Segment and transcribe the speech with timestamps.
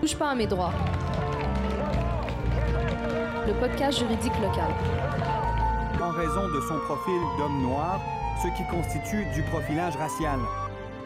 [0.00, 0.72] Touche pas à mes droits.
[3.46, 4.70] Le podcast juridique local.
[6.00, 8.00] En raison de son profil d'homme noir,
[8.42, 10.38] ce qui constitue du profilage racial.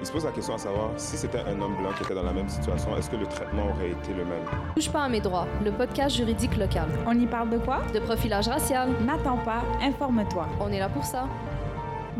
[0.00, 2.24] Il se pose la question à savoir si c'était un homme blanc qui était dans
[2.24, 4.42] la même situation, est-ce que le traitement aurait été le même?
[4.74, 5.46] Touche pas à mes droits.
[5.64, 6.88] Le podcast juridique local.
[7.06, 7.82] On y parle de quoi?
[7.94, 8.90] De profilage racial.
[9.06, 10.48] N'attends pas, informe-toi.
[10.60, 11.28] On est là pour ça.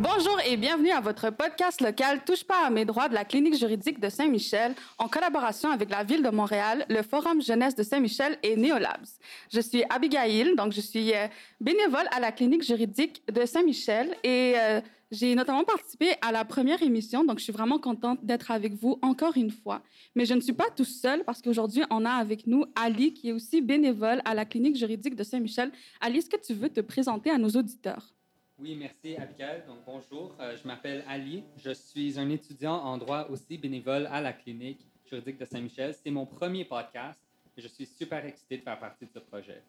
[0.02, 3.54] Bonjour et bienvenue à votre podcast local Touche pas à mes droits de la clinique
[3.54, 8.36] juridique de Saint-Michel en collaboration avec la ville de Montréal, le Forum jeunesse de Saint-Michel
[8.42, 9.06] et Neolabs.
[9.52, 11.28] Je suis Abigail, donc je suis euh,
[11.60, 14.80] bénévole à la clinique juridique de Saint-Michel et euh,
[15.12, 18.98] j'ai notamment participé à la première émission, donc je suis vraiment contente d'être avec vous
[19.02, 19.82] encore une fois.
[20.16, 23.28] Mais je ne suis pas tout seul parce qu'aujourd'hui, on a avec nous Ali qui
[23.28, 25.70] est aussi bénévole à la clinique juridique de Saint-Michel.
[26.00, 28.11] Ali, est-ce que tu veux te présenter à nos auditeurs?
[28.62, 29.64] Oui, merci Abigail.
[29.66, 31.42] Donc bonjour, euh, je m'appelle Ali.
[31.56, 35.96] Je suis un étudiant en droit aussi bénévole à la clinique juridique de Saint-Michel.
[36.00, 37.18] C'est mon premier podcast
[37.56, 39.64] et je suis super excité de faire partie de ce projet.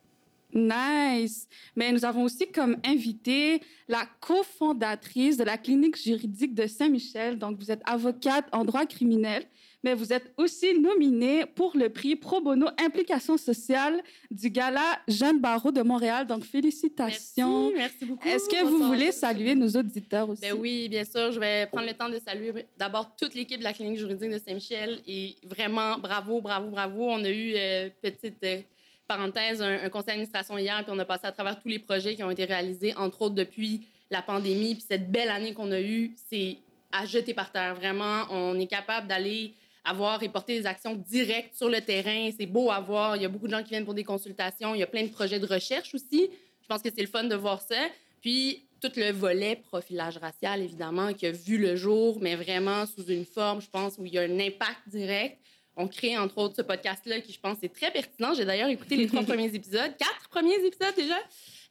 [0.53, 1.47] Nice.
[1.75, 7.39] Mais nous avons aussi comme invité la cofondatrice de la clinique juridique de Saint-Michel.
[7.39, 9.43] Donc, vous êtes avocate en droit criminel,
[9.83, 15.41] mais vous êtes aussi nominée pour le prix Pro Bono Implication sociale du Gala Jeanne
[15.41, 16.25] Barreau de Montréal.
[16.25, 17.71] Donc, félicitations.
[17.71, 18.27] Merci, merci beaucoup.
[18.27, 20.41] Est-ce que vous voulez saluer nos auditeurs aussi?
[20.41, 21.31] Ben oui, bien sûr.
[21.33, 24.39] Je vais prendre le temps de saluer d'abord toute l'équipe de la clinique juridique de
[24.39, 27.09] Saint-Michel et vraiment bravo, bravo, bravo.
[27.09, 28.61] On a eu euh, petite euh,
[29.05, 32.15] parenthèse, un, un, conseil d'administration hier, puis on a passé à travers tous les projets
[32.15, 34.75] qui ont été réalisés, entre autres depuis la pandémie.
[34.75, 36.57] Puis cette belle année qu'on a eue, c'est
[36.93, 37.75] à jeter par terre.
[37.75, 39.53] Vraiment, on est capable d'aller
[39.83, 42.29] avoir et porter des actions directes sur le terrain.
[42.37, 43.15] C'est beau à voir.
[43.15, 44.73] Il y a beaucoup de gens qui viennent pour des consultations.
[44.75, 46.29] Il y a plein de projets de recherche aussi.
[46.61, 47.87] Je pense que c'est le fun de voir ça.
[48.21, 53.05] Puis, tout le volet profilage racial, évidemment, qui a vu le jour, mais vraiment sous
[53.05, 55.37] une forme, je pense, où il y a un impact direct.
[55.75, 58.33] On crée, entre autres, ce podcast-là qui, je pense, est très pertinent.
[58.33, 61.17] J'ai d'ailleurs écouté les trois premiers épisodes, quatre premiers épisodes déjà,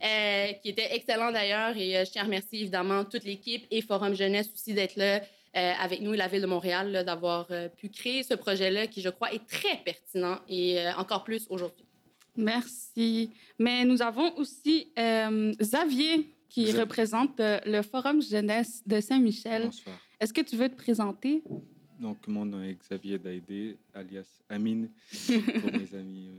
[0.02, 1.76] euh, qui étaient excellents d'ailleurs.
[1.76, 5.20] Et euh, je tiens à remercier, évidemment, toute l'équipe et Forum Jeunesse aussi d'être là
[5.56, 9.00] euh, avec nous et la Ville de Montréal, d'avoir euh, pu créer ce projet-là qui,
[9.02, 11.84] je crois, est très pertinent et euh, encore plus aujourd'hui.
[12.36, 13.30] Merci.
[13.58, 19.64] Mais nous avons aussi Xavier qui représente le Forum Jeunesse de Saint-Michel.
[19.64, 19.96] Bonsoir.
[20.18, 21.42] Est-ce que tu veux te présenter?
[22.00, 24.88] Donc, mon nom est Xavier Daïdé, alias Amine,
[25.60, 26.30] pour mes amis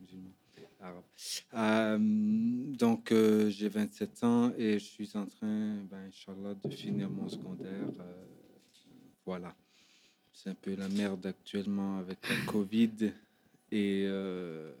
[0.00, 0.30] musulmans
[0.80, 1.02] arabes.
[1.54, 7.10] Euh, donc, euh, j'ai 27 ans et je suis en train, ben, Inch'Allah, de finir
[7.10, 7.88] mon secondaire.
[8.00, 8.24] Euh,
[9.30, 9.54] voilà.
[10.32, 13.12] C'est un peu la merde actuellement avec la Covid.
[13.70, 14.72] Et euh,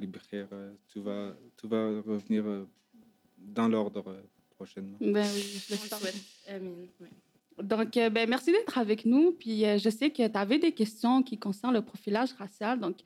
[0.00, 0.46] libérer.
[0.90, 2.42] Tout va, tout va revenir
[3.36, 4.16] dans l'ordre
[4.56, 4.96] prochainement.
[5.00, 5.74] Ben oui, je
[6.54, 7.62] le.
[7.62, 9.32] Donc, euh, ben, merci d'être avec nous.
[9.32, 12.80] Puis, euh, je sais que tu avais des questions qui concernent le profilage racial.
[12.80, 12.96] Donc,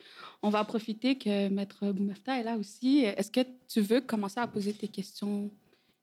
[0.43, 2.99] on va profiter que Maître Boumefta est là aussi.
[2.99, 5.51] Est-ce que tu veux commencer à poser tes questions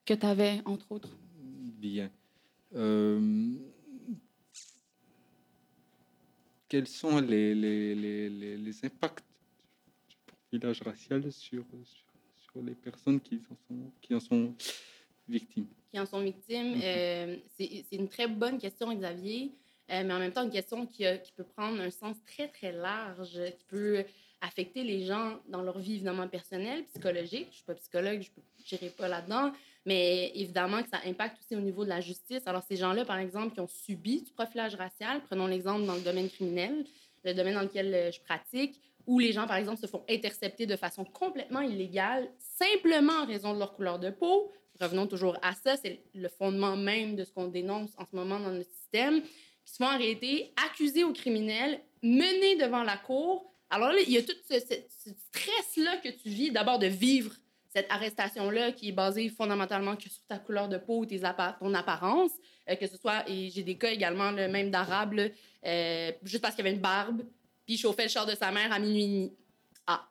[0.06, 1.16] que tu avais, entre autres?
[1.40, 2.12] Bien.
[2.76, 3.52] Euh,
[6.68, 9.24] quels sont les, les, les, les, impacts
[10.10, 14.56] du profilage racial sur, sur, sur, les personnes qui en sont, qui en sont
[15.28, 15.68] victimes?
[15.94, 16.80] qui en sont victimes.
[16.84, 19.52] Euh, c'est une très bonne question, Xavier,
[19.92, 22.48] euh, mais en même temps, une question qui, a, qui, peut prendre un sens très,
[22.48, 24.04] très large, qui peut
[24.42, 27.46] affecter les gens dans leur vie, évidemment, personnelle, psychologique.
[27.46, 28.22] Je ne suis pas psychologue,
[28.66, 29.54] je n'irai pas là-dedans,
[29.86, 32.42] mais évidemment que ça impacte aussi au niveau de la justice.
[32.46, 36.02] Alors, ces gens-là, par exemple, qui ont subi du profilage racial, prenons l'exemple dans le
[36.02, 36.86] domaine criminel,
[37.24, 40.66] le domaine dans lequel euh, je pratique, où les gens, par exemple, se font intercepter
[40.66, 44.52] de façon complètement illégale, simplement en raison de leur couleur de peau.
[44.80, 48.40] Revenons toujours à ça, c'est le fondement même de ce qu'on dénonce en ce moment
[48.40, 53.54] dans notre système, qui se font arrêter, accusés aux criminels, menés devant la cour.
[53.70, 57.34] Alors là, il y a tout ce, stress-là que tu vis, d'abord de vivre
[57.74, 61.58] cette arrestation-là qui est basée fondamentalement que sur ta couleur de peau ou tes appa
[61.60, 62.32] ton apparence,
[62.70, 65.20] euh, que ce soit, et j'ai des cas également, le même d'arabe,
[65.66, 67.24] euh, juste parce qu'il avait une barbe,
[67.66, 69.34] puis il chauffait le char de sa mère à minuit et demi.
[69.88, 70.06] Ah,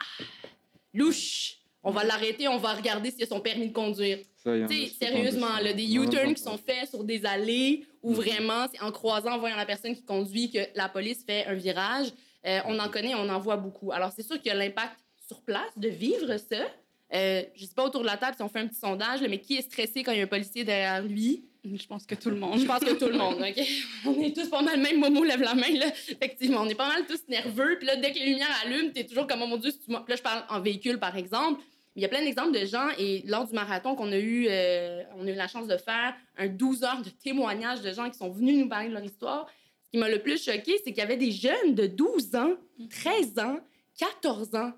[0.92, 1.58] louche!
[1.84, 4.18] On va l'arrêter, on va regarder s'il a son permis de conduire.
[4.44, 8.92] sais, sérieusement, là, des U-turns qui sont faits sur des allées où vraiment, c'est en
[8.92, 12.12] croisant, en voyant la personne qui conduit, que la police fait un virage.
[12.46, 13.90] Euh, on en connaît, on en voit beaucoup.
[13.92, 14.96] Alors, c'est sûr qu'il y a l'impact
[15.26, 16.66] sur place de vivre ça.
[17.14, 19.38] Euh, je sais pas autour de la table si on fait un petit sondage, mais
[19.38, 21.44] qui est stressé quand il y a un policier derrière lui?
[21.64, 22.58] Je pense que tout le monde.
[22.58, 23.64] Je pense que tout le monde, OK?
[24.06, 25.86] On est tous pas mal, même Momo lève la main, là.
[26.08, 27.76] Effectivement, on est pas mal tous nerveux.
[27.78, 29.92] Puis là, dès que les lumières allument, t'es toujours comme, oh mon Dieu, si tu
[29.92, 31.62] là, je parle en véhicule, par exemple.
[31.94, 35.02] Il y a plein d'exemples de gens, et lors du marathon qu'on a eu, euh,
[35.16, 38.18] on a eu la chance de faire, un 12 heures de témoignages de gens qui
[38.18, 39.46] sont venus nous parler de leur histoire.
[39.90, 42.54] qui m'a le plus choqué, c'est qu'il y avait des jeunes de 12 ans,
[42.90, 43.58] 13 ans,
[43.98, 44.72] 14 ans.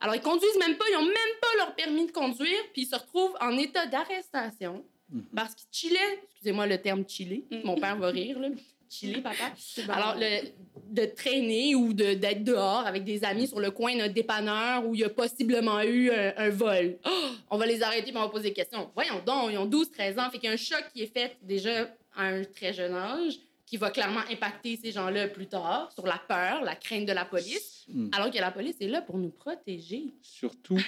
[0.00, 2.86] Alors, ils conduisent même pas, ils ont même pas leur permis de conduire, puis ils
[2.86, 5.24] se retrouvent en état d'arrestation Mhm.
[5.34, 6.20] parce qu'ils chillaient.
[6.32, 7.44] Excusez-moi le terme chiller.
[7.50, 7.60] Mhm.
[7.64, 8.48] Mon père va rire, là.
[8.90, 9.52] Chiller, papa.
[9.86, 9.92] bon.
[9.92, 10.48] Alors, le-
[10.90, 14.94] de traîner ou de- d'être dehors avec des amis sur le coin d'un dépanneur où
[14.94, 16.96] il y a possiblement eu un, un vol.
[17.04, 17.10] Oh!
[17.50, 18.90] on va les arrêter et on va poser des questions.
[18.94, 20.30] Voyons donc, ils ont 12, 13 ans.
[20.30, 23.34] Fait qu'il y a un choc qui est fait déjà à un très jeune âge
[23.68, 27.24] qui va clairement impacter ces gens-là plus tard sur la peur, la crainte de la
[27.26, 28.10] police, Mm.
[28.12, 30.12] alors que la police est là pour nous protéger.
[30.22, 30.80] Surtout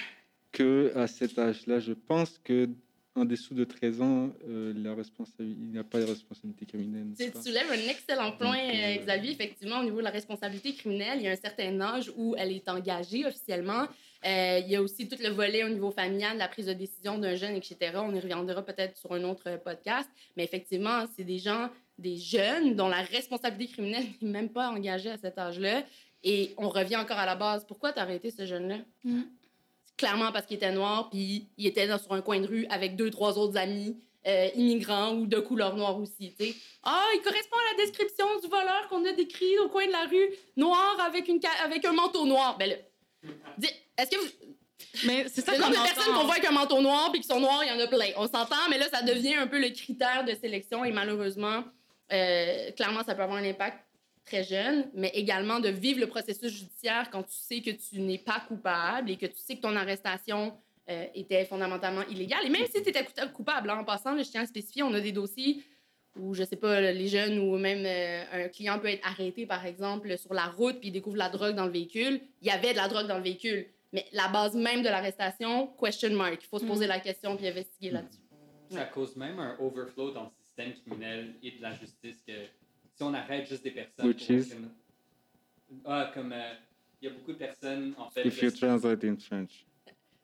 [0.51, 2.69] que à cet âge-là, je pense que
[3.13, 7.07] en dessous de 13 ans, euh, la responsabilité, il n'y a pas de responsabilité criminelle.
[7.19, 7.41] Tu pas?
[7.41, 9.31] soulèves un excellent point, Donc, euh, euh, Xavier.
[9.31, 12.51] Effectivement, au niveau de la responsabilité criminelle, il y a un certain âge où elle
[12.53, 13.85] est engagée officiellement.
[14.25, 17.17] Euh, il y a aussi tout le volet au niveau familial, la prise de décision
[17.17, 17.75] d'un jeune, etc.
[17.95, 20.07] On y reviendra peut-être sur un autre podcast.
[20.37, 21.69] Mais effectivement, c'est des gens,
[22.01, 25.83] des jeunes dont la responsabilité criminelle n'est même pas engagée à cet âge-là.
[26.23, 27.65] Et on revient encore à la base.
[27.65, 28.77] Pourquoi t'as arrêté ce jeune-là?
[29.03, 29.21] Mm.
[29.97, 32.95] Clairement parce qu'il était noir, puis il était dans, sur un coin de rue avec
[32.95, 36.35] deux, trois autres amis euh, immigrants ou de couleur noire aussi.
[36.83, 40.05] Ah, il correspond à la description du voleur qu'on a décrit au coin de la
[40.05, 42.55] rue, noir avec, une avec un manteau noir.
[42.57, 42.75] Ben là,
[43.97, 46.81] est-ce que vous, Mais c'est ça le nombre de personnes qu'on voit avec un manteau
[46.81, 48.11] noir puis qui sont noirs, il y en a plein.
[48.15, 51.63] On s'entend, mais là, ça devient un peu le critère de sélection et malheureusement,
[52.11, 53.79] euh, clairement, ça peut avoir un impact
[54.25, 58.17] très jeune, mais également de vivre le processus judiciaire quand tu sais que tu n'es
[58.17, 60.53] pas coupable et que tu sais que ton arrestation
[60.89, 62.45] euh, était fondamentalement illégale.
[62.45, 64.99] Et même si tu étais coupable, hein, en passant, je tiens à spécifier, on a
[64.99, 65.63] des dossiers
[66.17, 69.65] où, je sais pas, les jeunes ou même euh, un client peut être arrêté, par
[69.65, 72.21] exemple, sur la route puis il découvre la drogue dans le véhicule.
[72.41, 73.67] Il y avait de la drogue dans le véhicule.
[73.93, 76.39] Mais la base même de l'arrestation, question mark.
[76.41, 78.21] Il faut se poser la question puis investiguer là-dessus.
[78.69, 80.29] Ça cause même un overflow dans le
[80.65, 82.33] système criminel et de la justice que
[82.95, 84.07] si on arrête juste des personnes.
[84.07, 84.49] Which is?
[84.49, 84.69] crime-
[85.85, 86.53] Ah, comme euh,
[87.01, 88.25] il y a beaucoup de personnes, en fait.
[88.25, 89.65] If you translate in French.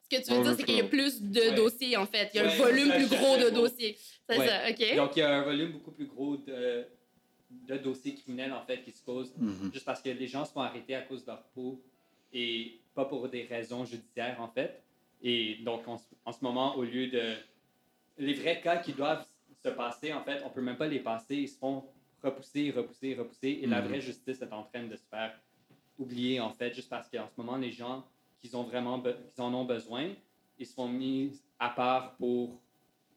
[0.10, 1.56] Ce que tu veux dire, c'est qu'il y a plus de Ouais.
[1.56, 2.30] dossiers, en fait.
[2.34, 3.98] Il y a un volume ça, plus gros de dossiers.
[4.30, 4.48] C'est Ouais.
[4.48, 4.96] ça, OK?
[4.96, 6.86] Donc, il y a un volume beaucoup plus gros de,
[7.50, 9.72] de dossiers criminels, en fait, qui se posent Mhm.
[9.74, 11.82] juste parce que les gens se font arrêter à cause de leur peau
[12.34, 14.82] et pas pour des raisons judiciaires, en fait.
[15.22, 17.36] Et donc, en, ce- en ce moment, au lieu de...
[18.18, 19.26] Les vrais cas qui doivent
[19.64, 21.36] se passer, en fait, on peut même pas les passer.
[21.36, 21.84] Ils se font
[22.24, 23.60] repousser, repousser, repousser.
[23.62, 23.88] Et la Mhm.
[23.88, 25.40] vraie justice est en train de se faire
[25.98, 28.06] oublier, en fait, juste parce qu'en ce moment, les gens
[28.40, 29.02] qui, ont vraiment
[29.40, 30.14] en ont besoin,
[30.60, 32.62] ils se font mis à part pour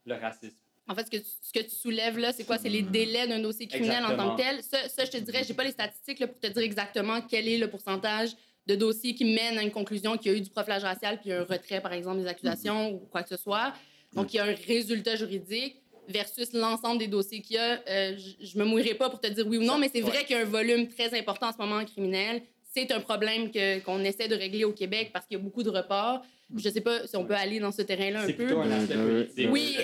[0.06, 0.56] le racisme.
[0.88, 2.58] En fait, ce que tu, ce que tu soulèves là, c'est quoi?
[2.58, 4.62] C'est les délais d'un dossier criminel en tant que tel.
[4.62, 7.46] Ça, ça, je te dirais, j'ai pas les statistiques là, pour te dire exactement quel
[7.46, 8.30] est le pourcentage
[8.66, 11.32] de dossiers qui mènent à une conclusion qu'il y a eu du profilage racial puis
[11.32, 13.72] un retrait, par exemple, des accusations ou quoi que ce soit.
[14.14, 15.79] Donc, il y a un résultat juridique
[16.10, 17.80] versus l'ensemble des dossiers qu'il y a.
[17.88, 20.24] Euh, je, je me mouillerai pas pour te dire oui ou non, mais c'est vrai
[20.24, 22.42] qu'il y a un volume très important en ce moment en criminel.
[22.72, 25.62] C'est un problème que- qu'on essaie de régler au Québec parce qu'il y a beaucoup
[25.62, 26.22] de reports.
[26.56, 28.44] Je sais pas si on peut aller dans ce terrain-là un C'est peu.
[28.46, 29.76] plutôt un Euh, aspect euh, politique Oui,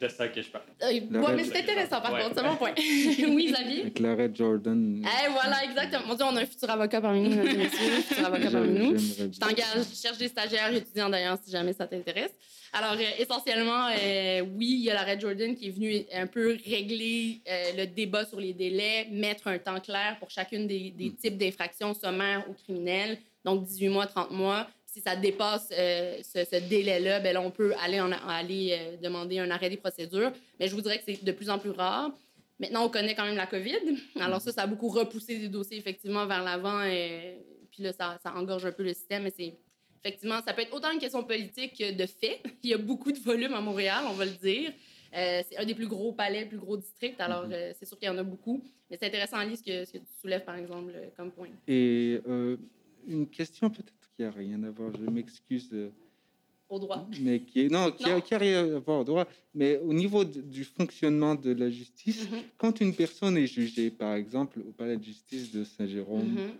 [0.00, 0.64] de, ça que je parle.
[0.82, 2.22] Euh, ouais, La mais c'est intéressant par Ouais.
[2.22, 2.72] contre, c'est mon point.
[2.78, 3.80] oui, Xavier?
[3.82, 5.04] Avec l'arrêt Jordan.
[5.04, 6.06] Eh, voilà, exactement.
[6.06, 7.92] Mon Dieu, on a un futur avocat parmi nous, mesdames et messieurs.
[7.98, 8.98] Un futur avocat parmi nous.
[8.98, 12.32] Je t'engage, je cherche des stagiaires étudiants d'ailleurs, si jamais ça t'intéresse.
[12.74, 16.56] Alors, euh, essentiellement, euh, oui, il y a l'arrêt Jordan qui est venu un peu
[16.64, 21.12] régler euh, le débat sur les délais, mettre un temps clair pour chacune des, des
[21.12, 24.66] types d'infractions sommaires ou criminelles, donc 18 mois, 30 mois.
[24.92, 28.96] Si ça dépasse euh, ce, ce délai-là, ben là, on peut aller, en, aller euh,
[29.02, 30.32] demander un arrêt des procédures.
[30.60, 32.10] Mais je vous dirais que c'est de plus en plus rare.
[32.60, 33.96] Maintenant, on connaît quand même la COVID.
[34.20, 36.84] Alors ça, ça a beaucoup repoussé des dossiers effectivement vers l'avant.
[36.84, 37.38] Et
[37.70, 39.22] puis là, ça, ça engorge un peu le système.
[39.22, 39.54] Mais c'est
[40.04, 42.42] effectivement, ça peut être autant une question politique que de fait.
[42.62, 44.72] Il y a beaucoup de volume à Montréal, on va le dire.
[45.14, 47.20] Euh, c'est un des plus gros palais, plus gros districts.
[47.20, 48.62] Alors, euh, c'est sûr qu'il y en a beaucoup.
[48.90, 51.48] Mais c'est intéressant, Alice, ce que, ce que tu soulèves, par exemple, euh, comme point.
[51.66, 52.56] Et euh,
[53.06, 55.70] une question peut-être qui a rien à voir, je m'excuse,
[56.68, 57.06] Au droit.
[57.20, 58.16] mais qui est non, qui Non.
[58.16, 61.52] a, qui a rien à voir au droit, mais au niveau de- du fonctionnement de
[61.52, 62.38] la justice, Mhm.
[62.58, 66.50] quand une personne est jugée, par exemple, au palais de justice de Saint-Jérôme Mhm.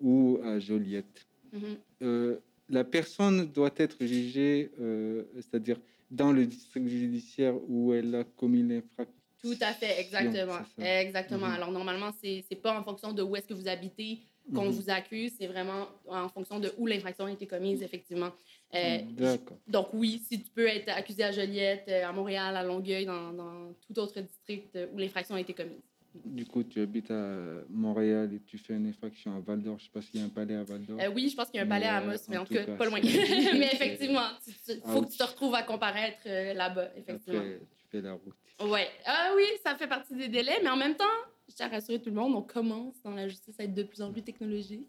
[0.00, 1.60] ou à Joliette, Mhm.
[2.02, 2.36] euh,
[2.68, 5.78] la personne doit être jugée, euh, c'est-à-dire
[6.10, 9.12] dans le district judiciaire où elle a commis l'infraction.
[9.42, 10.58] Tout à fait, exactement.
[10.78, 11.46] Exactement.
[11.46, 14.18] Alors, normalement, c'est pas en fonction de où est-ce que vous habitez
[14.54, 14.70] qu'on Mhm.
[14.70, 18.30] vous accuse, c'est vraiment en fonction de où l'infraction a été commise, effectivement.
[18.74, 19.58] Euh, D'accord.
[19.66, 23.32] Donc oui, si tu peux être accusé à Joliette, euh, à Montréal, à Longueuil, dans,
[23.32, 25.80] dans tout autre district euh, où l'infraction a été commise.
[26.24, 27.36] Du coup, tu habites à
[27.68, 29.76] Montréal et tu fais une infraction à Val d'Or.
[29.78, 30.98] Je ne sais pas s'il y a un palais à Val d'Or.
[30.98, 32.54] Euh, oui, je pense qu'il y a un palais à Amos, mais en en tout
[32.54, 33.00] cas, cas, pas loin.
[33.02, 34.22] mais effectivement,
[34.68, 37.40] il faut que tu te retrouves à comparaître euh, là-bas, effectivement.
[37.40, 38.34] Après, tu fais la route.
[38.72, 38.88] Ouais.
[39.04, 41.04] Ah oui, ça fait partie des délais, mais en même temps,
[41.48, 43.82] je tiens à rassurer tout le monde, on commence dans la justice à être de
[43.82, 44.86] plus en plus technologique.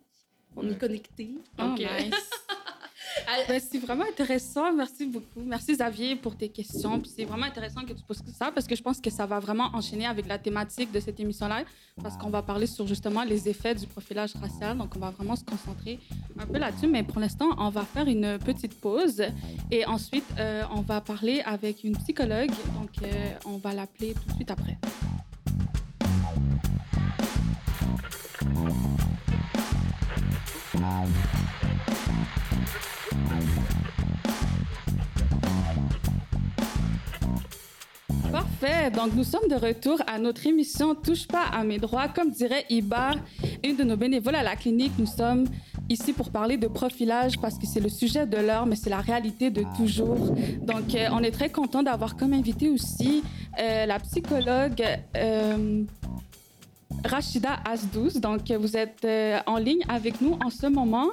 [0.56, 1.36] On est connecté.
[1.60, 2.30] Oh, Donc, euh, nice.
[3.48, 4.72] Ben, c'est vraiment intéressant.
[4.74, 5.42] Merci beaucoup.
[5.46, 7.00] Merci Xavier pour tes questions.
[7.00, 9.40] Puis c'est vraiment intéressant que tu poses ça parce que je pense que ça va
[9.40, 11.64] vraiment enchaîner avec la thématique de cette émission-là
[12.02, 14.78] parce qu'on va parler sur justement les effets du profilage racial.
[14.78, 16.00] Donc on va vraiment se concentrer
[16.40, 16.88] un peu là-dessus.
[16.88, 19.22] Mais pour l'instant, on va faire une petite pause
[19.72, 22.52] et ensuite euh, on va parler avec une psychologue.
[22.80, 24.78] Donc euh, on va l'appeler tout de suite après.
[38.31, 38.91] Parfait.
[38.91, 42.07] Donc, nous sommes de retour à notre émission Touche pas à mes droits.
[42.07, 43.12] Comme dirait Iba,
[43.63, 45.46] une de nos bénévoles à la clinique, nous sommes
[45.89, 49.00] ici pour parler de profilage parce que c'est le sujet de l'heure, mais c'est la
[49.01, 50.36] réalité de toujours.
[50.62, 53.24] Donc, euh, on est très content d'avoir comme invité aussi
[53.60, 54.84] euh, la psychologue
[55.15, 55.84] euh,
[57.03, 58.20] Rachida Asdouz.
[58.20, 61.10] Donc, vous êtes euh, en ligne avec nous en ce moment.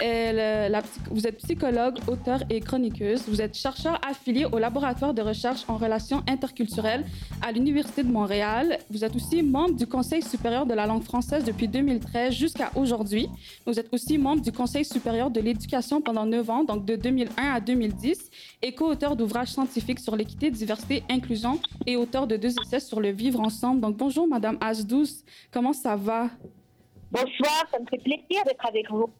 [0.00, 3.28] Vous êtes psychologue, auteur et chroniqueuse.
[3.28, 7.04] Vous êtes chercheur affilié au laboratoire de recherche en relations interculturelles
[7.40, 8.78] à l'Université de Montréal.
[8.90, 13.28] Vous êtes aussi membre du Conseil supérieur de la langue française depuis 2013 jusqu'à aujourd'hui.
[13.66, 17.30] Vous êtes aussi membre du Conseil supérieur de l'éducation pendant 9 ans, donc de 2001
[17.36, 18.30] à 2010,
[18.62, 23.10] et co-auteur d'ouvrages scientifiques sur l'équité, diversité, inclusion et auteur de deux essais sur le
[23.10, 23.80] vivre ensemble.
[23.80, 25.22] Donc bonjour Madame Asdous,
[25.52, 26.28] comment ça va?
[27.10, 29.10] Bonsoir, ça me fait plaisir d'être avec vous.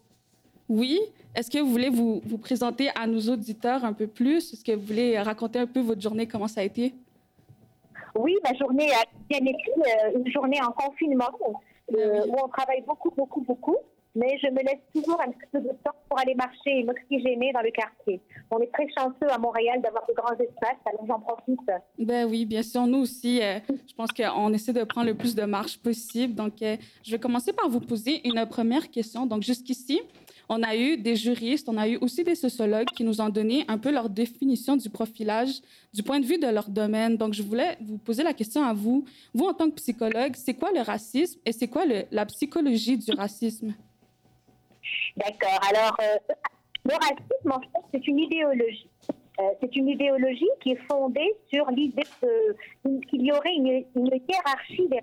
[0.68, 1.00] Oui.
[1.34, 4.52] Est-ce que vous voulez vous, vous présenter à nos auditeurs un peu plus?
[4.52, 6.94] Est-ce que vous voulez raconter un peu votre journée, comment ça a été?
[8.14, 11.30] Oui, ma journée a bien été euh, une journée en confinement
[11.94, 13.76] euh, où on travaille beaucoup, beaucoup, beaucoup,
[14.14, 17.52] mais je me laisse toujours un petit peu de temps pour aller marcher et m'oxygéner
[17.52, 18.20] dans le quartier.
[18.50, 21.60] On est très chanceux à Montréal d'avoir de grands espaces, alors j'en profite.
[21.98, 22.86] Ben oui, bien sûr.
[22.86, 26.34] Nous aussi, euh, je pense qu'on essaie de prendre le plus de marche possible.
[26.34, 29.24] Donc, euh, je vais commencer par vous poser une première question.
[29.24, 30.02] Donc, jusqu'ici,
[30.48, 33.64] on a eu des juristes, on a eu aussi des sociologues qui nous ont donné
[33.68, 35.60] un peu leur définition du profilage
[35.92, 37.16] du point de vue de leur domaine.
[37.16, 39.04] Donc, je voulais vous poser la question à vous.
[39.34, 43.12] Vous, en tant que psychologue, c'est quoi le racisme et c'est quoi la psychologie du
[43.12, 43.74] racisme?
[45.16, 45.60] D'accord.
[45.70, 46.34] Alors, euh,
[46.84, 48.88] le racisme, en fait, c'est une idéologie.
[49.40, 52.02] Euh, c'est une idéologie qui est fondée sur l'idée
[53.08, 55.00] qu'il y aurait une, une hiérarchie des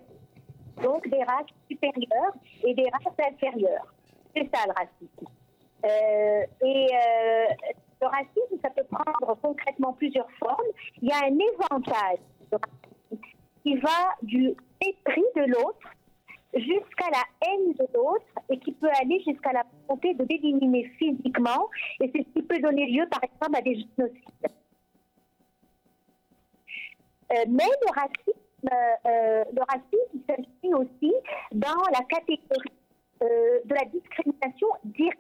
[0.81, 3.93] donc des races supérieures et des races inférieures.
[4.35, 5.27] C'est ça le racisme.
[5.85, 7.45] Euh, et euh,
[8.01, 10.67] le racisme, ça peut prendre concrètement plusieurs formes.
[11.01, 12.19] Il y a un éventail
[13.63, 15.89] qui va du mépris de l'autre
[16.53, 21.69] jusqu'à la haine de l'autre et qui peut aller jusqu'à la volonté de l'éliminer physiquement.
[22.01, 24.23] Et c'est ce qui peut donner lieu, par exemple, à des génocides.
[27.31, 28.69] Euh, mais le racisme,
[29.05, 31.13] euh, le racisme aussi
[31.51, 32.78] dans la catégorie
[33.21, 35.19] de la discrimination directe.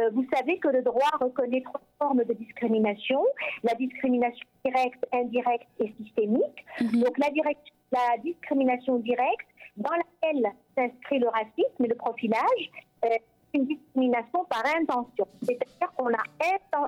[0.00, 3.22] Euh, vous savez que le droit reconnaît trois formes de discrimination
[3.62, 6.64] la discrimination directe, indirecte et systémique.
[6.80, 10.46] Donc la, direct- la discrimination directe, dans laquelle
[10.76, 12.70] s'inscrit le racisme et le profilage,
[13.04, 15.26] euh, c'est une discrimination par intention.
[15.42, 16.22] C'est-à-dire qu'on a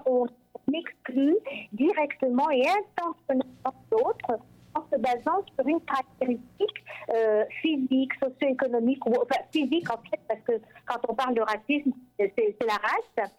[0.06, 0.26] on
[0.72, 1.36] exclut
[1.72, 4.40] directement et intentionnellement l'autre
[4.74, 10.52] en se basant sur une caractéristique euh, physique, socio-économique, enfin physique en fait, parce que
[10.86, 13.30] quand on parle de racisme, c'est la race,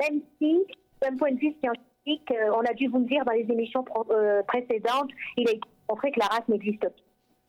[0.00, 0.64] même si
[1.00, 3.84] d'un point de vue scientifique, euh, on a dû vous le dire dans les émissions
[4.10, 6.94] euh, précédentes, il a été montré que la race n'existe pas.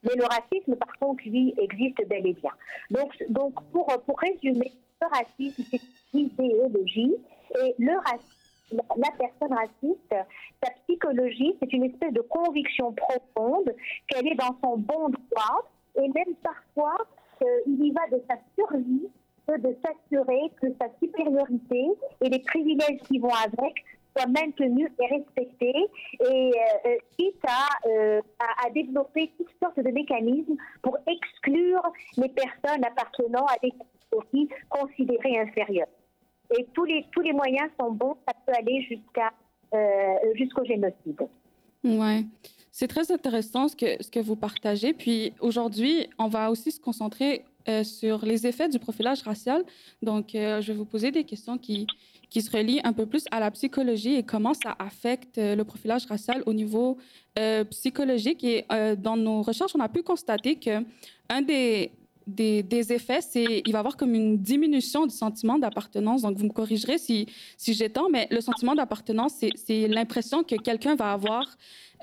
[0.04, 2.52] Mais le racisme, par contre, lui, existe bel et bien.
[2.90, 4.72] Donc, donc pour, pour résumer,
[5.02, 5.82] le racisme, c'est
[6.14, 7.16] une idéologie
[7.62, 8.43] et le racisme,
[8.74, 10.16] la, personne raciste,
[10.64, 13.74] sa psychologie, c'est une espèce de conviction profonde
[14.08, 16.98] qu'elle est dans son bon droit et même parfois,
[17.42, 19.08] euh, il y va de sa survie
[19.48, 21.86] que de s'assurer que sa supériorité
[22.22, 23.84] et les privilèges qui vont avec
[24.16, 25.90] soient maintenus et respectés
[26.20, 31.82] et euh, euh, quitte à développer toutes sortes de mécanismes pour exclure
[32.18, 35.88] les personnes appartenant à des catégories considérées inférieures.
[36.58, 39.32] Et tous les, tous les moyens sont bons, ça peut aller jusqu'à
[39.74, 41.20] euh, jusqu'au génocide.
[41.84, 42.26] Ouais.
[42.72, 44.94] C'est très intéressant ce que, ce que vous partagez.
[44.94, 49.64] Puis aujourd'hui, on va aussi se concentrer euh, sur les effets du profilage racial.
[50.04, 51.88] Donc, euh, je vais vous poser des questions qui,
[52.30, 56.06] qui se relient un peu plus à la psychologie et comment ça affecte le profilage
[56.06, 57.00] racial au niveau
[57.72, 58.44] psychologique.
[58.44, 58.66] Et
[58.98, 60.84] dans nos recherches, on a pu constater que
[61.30, 61.92] un des,
[62.28, 66.22] des, effets, c'est il va y avoir comme une diminution du sentiment d'appartenance.
[66.22, 67.28] Donc, vous me corrigerez si,
[67.58, 71.46] si j'ai tort, mais le sentiment d'appartenance, c'est l'impression que quelqu'un va avoir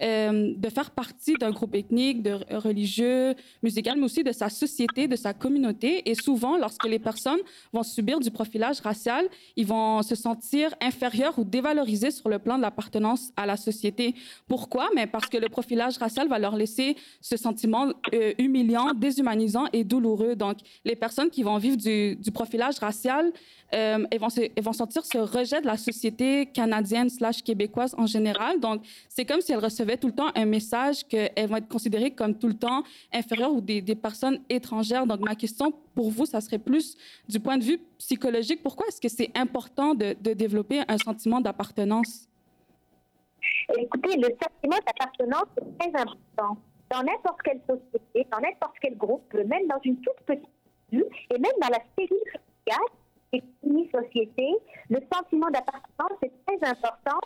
[0.03, 5.09] euh, de faire partie d'un groupe ethnique, de religieux, musical, mais aussi de sa société,
[5.09, 6.09] de sa communauté.
[6.11, 7.41] Et souvent, lorsque les personnes
[7.73, 9.27] vont subir du profilage racial,
[9.57, 14.15] ils vont se sentir inférieurs ou dévalorisés sur le plan de l'appartenance à la société.
[14.49, 14.89] Pourquoi?
[14.95, 19.85] Mais parce que le profilage racial va leur laisser ce sentiment euh, humiliant, déshumanisant et
[19.85, 20.35] douloureux.
[20.35, 23.33] Donc, les personnes qui vont vivre du, profilage racial,
[23.75, 28.07] euh, vont se, elles vont sentir ce rejet de la société canadienne slash québécoise en
[28.07, 28.61] général.
[28.61, 32.13] Donc, c'est comme si elles recevaient tout le temps un message qu'elles vont être considérées
[32.13, 32.83] comme tout le temps
[33.13, 35.07] inférieures ou des, personnes étrangères.
[35.07, 36.97] Donc, ma question pour vous, ça serait plus
[37.29, 38.63] du point de vue psychologique.
[38.63, 42.29] Pourquoi est-ce que c'est important de, développer un sentiment d'appartenance?
[43.77, 46.57] Écoutez, le sentiment d'appartenance est très important.
[46.91, 50.49] Dans n'importe quelle société, dans n'importe quel groupe, même dans une toute petite
[50.91, 52.89] vue, et même dans la cellule familiale,
[53.33, 53.43] et
[53.93, 54.49] société,
[54.89, 57.19] le sentiment d'appartenance est très important.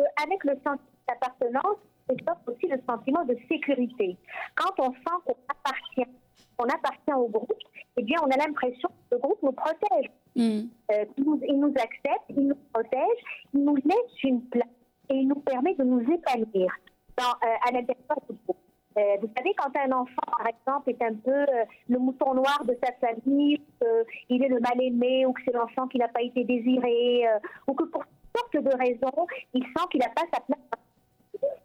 [0.00, 4.16] Euh, avec le sentiment d'appartenance, c'est aussi le sentiment de sécurité.
[4.54, 6.10] Quand on sent qu'on appartient,
[6.56, 7.52] qu'on appartient au groupe,
[7.96, 10.10] eh bien, on a l'impression que le groupe nous protège.
[10.36, 10.68] Mm.
[10.92, 13.18] Euh, il, nous, il nous accepte, il nous protège,
[13.54, 14.68] il nous laisse une place
[15.10, 16.72] et il nous permet de nous épanouir
[17.16, 18.58] dans, euh, à l'intérieur du groupe.
[18.98, 22.64] Euh, vous savez, quand un enfant, par exemple, est un peu euh, le mouton noir
[22.64, 26.22] de sa famille, euh, il est le mal-aimé, ou que c'est l'enfant qui n'a pas
[26.22, 27.24] été désiré,
[27.66, 30.58] ou que pour toutes sortes de raisons, il sent qu'il n'a pas sa place,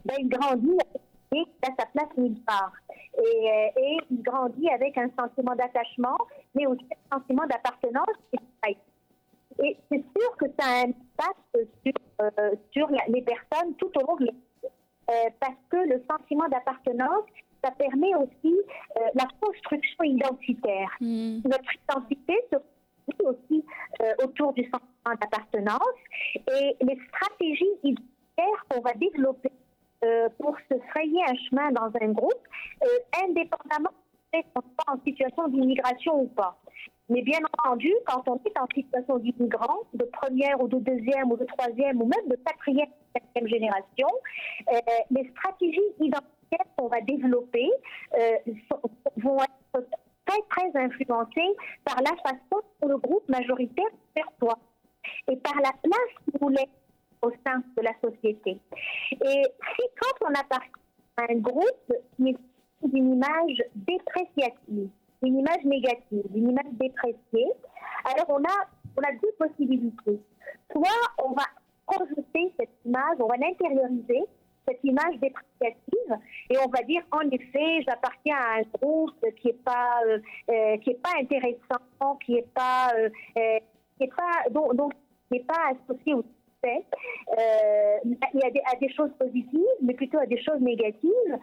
[0.06, 0.78] ben, il grandit
[1.34, 2.72] et il a sa place nulle part.
[3.18, 6.18] Et, euh, et il grandit avec un sentiment d'attachement,
[6.56, 8.08] mais aussi un sentiment d'appartenance.
[9.60, 13.92] Et c'est sûr que ça a un impact sur, euh, sur la- les personnes tout
[13.98, 14.70] au long de leur vie.
[15.12, 17.26] Euh, parce que le sentiment d'appartenance,
[17.64, 18.56] ça permet aussi
[18.98, 20.90] euh, la construction identitaire.
[21.00, 21.42] Mm.
[21.46, 23.66] Notre identité se construit aussi
[24.24, 25.98] autour du sentiment d'appartenance
[26.36, 27.66] et les stratégies
[28.70, 29.52] qu'on va développer
[30.04, 32.48] euh, pour se frayer un chemin dans un groupe,
[32.84, 32.88] euh,
[33.24, 33.92] indépendamment
[34.34, 36.58] de qu'on soit en situation d'immigration ou pas.
[37.10, 41.38] Mais bien entendu, quand on est en situation d'immigrant, de première ou de deuxième ou
[41.38, 44.08] de troisième ou même de quatrième, cinquième génération,
[44.72, 44.80] euh,
[45.12, 47.70] les stratégies identitaires qu'on va développer
[48.18, 48.54] euh,
[49.18, 49.88] vont être
[50.26, 54.60] très, très influencées par la façon dont le groupe majoritaire perçoit
[55.30, 56.70] et par la place qu'il voulait
[57.24, 58.60] au sein de la société.
[59.12, 59.44] Et
[59.76, 60.72] si quand on appartient
[61.18, 62.36] à un groupe qui
[62.84, 64.90] d'une image dépréciative,
[65.22, 67.52] une image négative, une image dépréciée,
[68.06, 70.20] alors on a, deux possibilités.
[70.72, 70.88] Soit
[71.24, 71.44] on va
[71.88, 74.24] rejeter cette image, on va l'intérioriser,
[74.68, 76.18] cette image dépréciative,
[76.50, 80.78] et on va dire en effet, j'appartiens à un groupe qui n'est pas, euh, euh,
[80.78, 83.10] qui pas intéressant, qui n'est pas, euh,
[84.00, 84.94] qui pas, donc,
[85.28, 86.24] qui n'est pas associé au
[86.64, 91.38] il y a des, à des choses positives, mais plutôt à des choses négatives.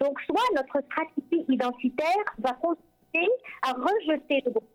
[0.00, 3.28] Donc, soit notre stratégie identitaire va consister
[3.62, 4.68] à rejeter le groupe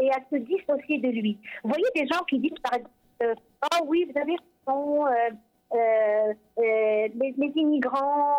[0.00, 1.38] et à se dissocier de lui.
[1.62, 4.36] Vous voyez des gens qui disent, par exemple, euh, oh oui, vous avez
[4.66, 5.10] raison, euh,
[5.74, 8.36] euh, euh, les, immigrants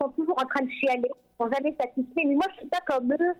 [0.00, 2.24] sont toujours en train de chialer, sont jamais satisfaits.
[2.24, 3.34] Mais moi, je suis pas comme eux.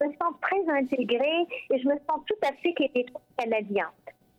[0.00, 3.90] Je me sens très intégrée et je me sens tout à fait québécois canadien.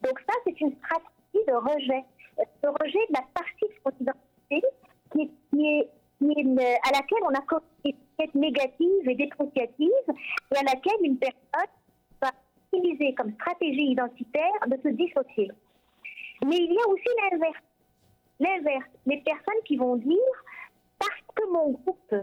[0.04, 2.04] Donc ça, c'est une stratégie de rejet,
[2.64, 4.68] de rejet de la partie de son identité
[5.12, 5.90] qui est,
[6.22, 9.90] à laquelle on a une étiquette négative et dépréciative
[10.54, 11.70] et à laquelle une personne
[12.22, 12.32] va
[12.74, 15.52] utiliser comme stratégie identitaire de se dissocier.
[16.46, 17.64] Mais il y a aussi l'inverse.
[18.40, 20.18] L'inverse, les personnes qui vont dire
[20.98, 22.16] parce que mon groupe,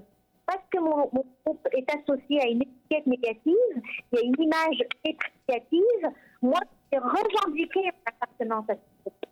[0.46, 1.10] parce que mon,
[1.44, 6.10] groupe est associé à une étiquette négative, il y une image dépréciative,
[6.42, 6.60] moi,
[6.92, 9.26] vais revendiquer mon appartenance à ce groupe.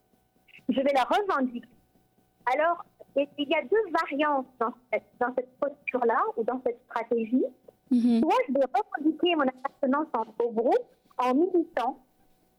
[0.69, 1.69] Je vais la revendiquer.
[2.55, 2.85] Alors,
[3.17, 7.45] et- il y a deux variantes dans cette, dans cette posture-là ou dans cette stratégie.
[7.91, 8.21] Mhm.
[8.23, 10.87] Soit je vais revendiquer mon appartenance en- au groupe
[11.19, 11.99] en militant,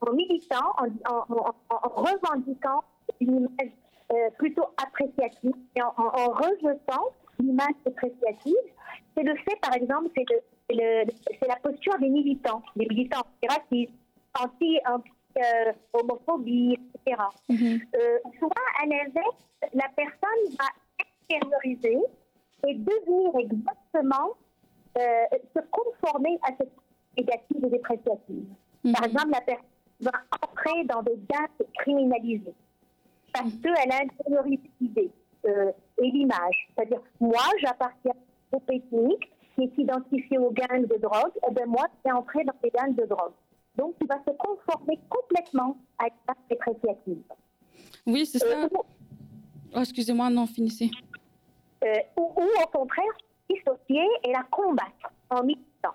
[0.02, 2.84] en militant, en, en- en- en revendiquant
[3.20, 3.72] une image
[4.12, 7.06] euh, plutôt appréciative et en, rejetant
[7.40, 8.54] l'image dépréciative.
[9.18, 12.86] C'est le fait, par exemple, c'est le- c'est le- c'est la posture des militants, des
[12.86, 13.92] militants anti-racistes,
[14.42, 17.22] anti, anti, euh, homophobie, etc.
[17.50, 17.80] Mhm.
[17.96, 18.50] Euh, soit
[18.82, 19.36] à l'inverse,
[19.74, 20.66] la personne va
[21.00, 21.98] extérioriser
[22.68, 24.32] et devenir exactement,
[24.98, 25.02] euh,
[25.56, 26.72] se conformer à cette
[27.18, 28.46] négative et dépréciative.
[28.94, 29.06] Par Mhm.
[29.10, 29.66] exemple, la personne
[30.02, 32.54] va entrer dans des gangs criminalisés
[33.34, 35.12] parce qu'elle a intériorisé l'idée
[35.46, 35.72] euh,
[36.02, 36.70] et l'image.
[36.76, 38.14] C'est-à-dire, moi, j'appartiens
[38.52, 42.44] au ethnique qui est identifié aux gangs de drogue, et bien moi, je vais entrer
[42.44, 43.32] dans des gangs de drogue.
[43.78, 47.22] Donc, tu vas se conformer complètement à l'image dépréciative.
[48.06, 48.80] Oui, c'est Euh, ça.
[49.76, 50.90] Oh, excusez-moi, non, finissez.
[51.84, 53.12] euh, ou, au contraire
[53.50, 55.94] dissocier et la combattre en militant.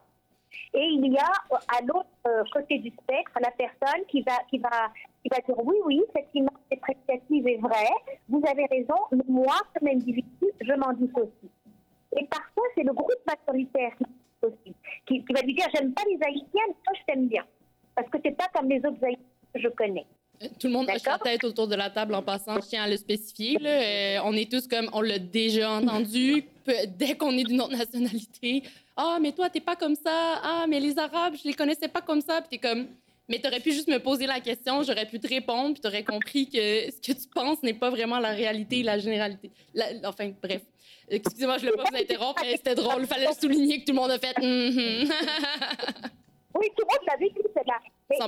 [0.75, 1.33] Et il y a
[1.77, 5.57] à l'autre euh, côté du spectre la personne qui va, qui, va, qui va dire
[5.65, 7.89] oui, oui, cette image dépréciative est vraie,
[8.29, 11.51] vous avez raison, mais moi, comme individu, je m'en dissocie.
[12.17, 14.75] Et parfois, c'est le groupe majoritaire qui,
[15.07, 17.45] qui, qui va lui dire j'aime pas les Haïtiens, mais toi, je t'aime bien
[18.01, 20.07] parce que tu n'es pas comme les autres haïtiens que je connais.
[20.43, 22.55] Euh, tout le monde hoche la tête autour de la table en passant.
[22.57, 23.59] Je tiens à le spécifier.
[23.63, 26.45] Euh, on est tous comme, on l'a déjà entendu,
[26.99, 28.63] dès qu'on est d'une autre nationalité.
[28.97, 30.41] Ah, mais toi, t'es pas comme ça.
[30.43, 32.41] Ah, mais les Arabes, je les connaissais pas comme ça.
[32.41, 32.87] Puis t'es comme,
[33.29, 36.47] mais t'aurais pu juste me poser la question, j'aurais pu te répondre, puis t'aurais compris
[36.47, 39.51] que ce que tu penses n'est pas vraiment la réalité, la généralité.
[40.05, 40.63] Enfin, bref.
[41.13, 43.07] Euh, excusez-moi, je ne voulais pas vous interrompre, mais c'était drôle.
[43.07, 44.37] Fallait souligner que tout le monde a fait.
[44.39, 45.13] Mm-hmm.
[46.53, 47.31] Oui, tout le monde l'a vu,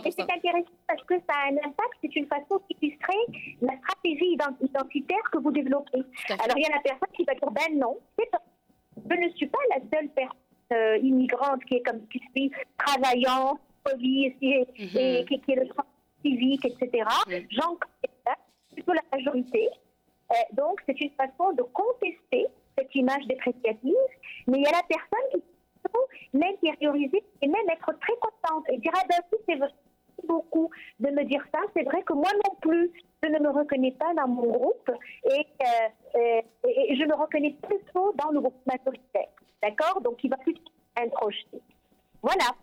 [0.00, 3.16] c'est intéressant parce que ça a un impact, c'est une façon d'illustrer
[3.60, 6.02] la stratégie identitaire que vous développez.
[6.28, 9.58] Alors il y a la personne qui va dire, ben non, je ne suis pas
[9.70, 10.36] la seule personne
[10.72, 15.86] euh, immigrante qui est comme qui suis travaillant, polie, et, qui, est le sens
[16.24, 17.04] civique, etc.
[17.50, 18.34] J'en mm -hmm.
[18.74, 19.68] plutôt la majorité.
[20.30, 24.06] Euh, donc, c'est une façon de contester cette image dépréciative.
[24.46, 25.42] Mais il y a la personne qui
[26.32, 31.24] l'intérioriser et même être très contente et dire Ah ben oui, c'est beaucoup de me
[31.24, 31.60] dire ça.
[31.74, 32.90] C'est vrai que moi non plus,
[33.22, 34.90] je ne me reconnais pas dans mon groupe
[35.30, 39.28] et, euh, euh, et je me reconnais plutôt dans le groupe majoritaire.
[39.62, 40.00] D'accord?
[40.00, 40.56] Donc, il va plus
[40.96, 41.60] introjeter.
[42.20, 42.54] Voilà.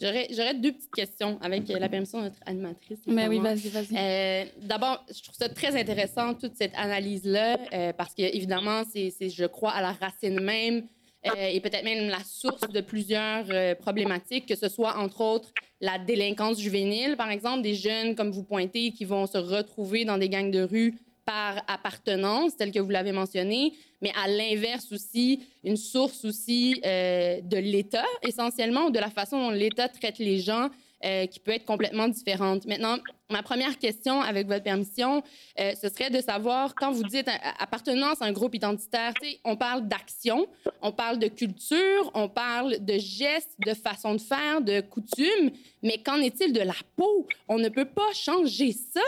[0.00, 3.00] J'aurais deux petites questions avec la permission de notre animatrice.
[3.06, 3.96] Mais oui, vas-y, vas-y.
[3.96, 9.10] Euh, D'abord, je trouve ça très intéressant, toute cette analyse-là, euh, parce que, évidemment, c'est,
[9.28, 13.74] je crois, à la racine même euh, et peut-être même la source de plusieurs euh,
[13.74, 18.44] problématiques, que ce soit, entre autres, la délinquance juvénile, par exemple, des jeunes, comme vous
[18.44, 22.88] pointez, qui vont se retrouver dans des gangs de rue par appartenance, tel que vous
[22.88, 29.10] l'avez mentionné, mais à l'inverse aussi, une source aussi euh, de l'État, essentiellement, de la
[29.10, 30.70] façon dont l'État traite les gens,
[31.04, 32.66] euh, qui peut être complètement différente.
[32.66, 32.98] Maintenant,
[33.30, 35.22] ma première question, avec votre permission,
[35.60, 37.28] euh, ce serait de savoir, quand vous dites
[37.60, 39.12] appartenance à un groupe identitaire,
[39.44, 40.46] on parle d'action,
[40.82, 45.52] on parle de culture, on parle de gestes, de façon de faire, de coutumes,
[45.84, 47.28] mais qu'en est-il de la peau?
[47.46, 49.00] On ne peut pas changer ça.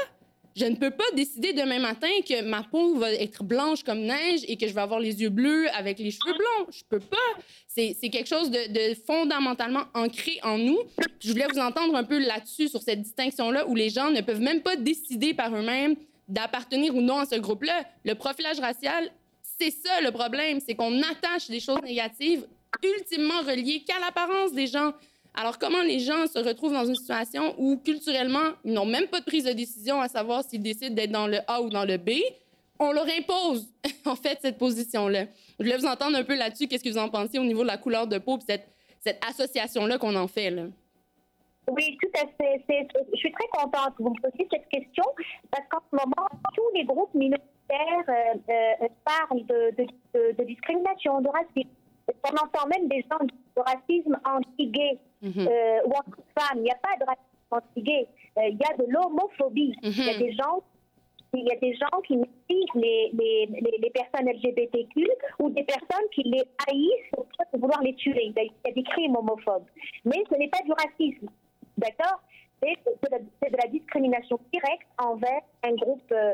[0.57, 4.41] Je ne peux pas décider demain matin que ma peau va être blanche comme neige
[4.49, 6.69] et que je vais avoir les yeux bleus avec les cheveux blancs.
[6.71, 7.17] Je peux pas.
[7.69, 10.79] C'est quelque chose de, fondamentalement ancré en nous.
[11.21, 14.41] Je voulais vous entendre un peu là-dessus, sur cette distinction-là, où les gens ne peuvent
[14.41, 15.95] même pas décider par eux-mêmes
[16.29, 17.85] d'appartenir ou non à ce groupe-là.
[18.05, 19.11] Le profilage racial,
[19.59, 22.47] c'est ça le problème, c'est qu'on attache des choses négatives
[22.83, 24.93] ultimement reliées qu'à l'apparence des gens.
[25.35, 29.21] Alors, comment les gens se retrouvent dans une situation où, culturellement, ils n'ont même pas
[29.21, 31.97] de prise de décision à savoir s'ils décident d'être dans le A ou dans le
[31.99, 32.11] B?
[32.79, 33.69] On leur impose,
[34.07, 35.27] en fait, cette position-là.
[35.59, 36.67] Je voulais vous entendre un peu là-dessus.
[36.67, 38.59] Qu'est-ce que vous en pensez au niveau de la couleur de peau et
[39.03, 40.65] cette, association-là qu'on en fait, là?
[41.69, 42.65] Oui, tout à fait.
[43.13, 45.05] Je suis très contente que vous me posiez cette question
[45.51, 47.47] parce qu'en ce moment, tous les groupes minoritaires
[48.09, 51.71] euh, euh, parlent de, de, de, discrimination, de racisme.
[52.25, 54.99] On entend même des gens de racisme anti-gay.
[55.23, 55.47] Mhm.
[55.49, 56.59] Euh, ou entre femmes.
[56.59, 58.07] Il n'y a pas de racisme anti-gay.
[58.39, 59.75] Euh, il y a de l'homophobie.
[59.83, 60.19] Il y a mhm.
[60.19, 60.63] des gens
[61.35, 63.49] il y a des gens qui méprisent les, les,
[63.81, 68.27] les, personnes LGBTQ ou des personnes qui les haïssent au point de vouloir les tuer.
[68.27, 69.67] Il y a des crimes homophobes.
[70.05, 71.29] Mais ce n'est pas du racisme.
[71.79, 72.21] D'accord?
[72.61, 76.33] C'est de, la discrimination directe envers un groupe euh,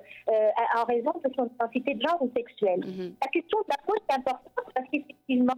[0.76, 2.80] en raison de son identité de genre ou sexuelle.
[2.84, 3.14] Mhm.
[3.22, 5.54] La question de la peau est importante parce qu'effectivement,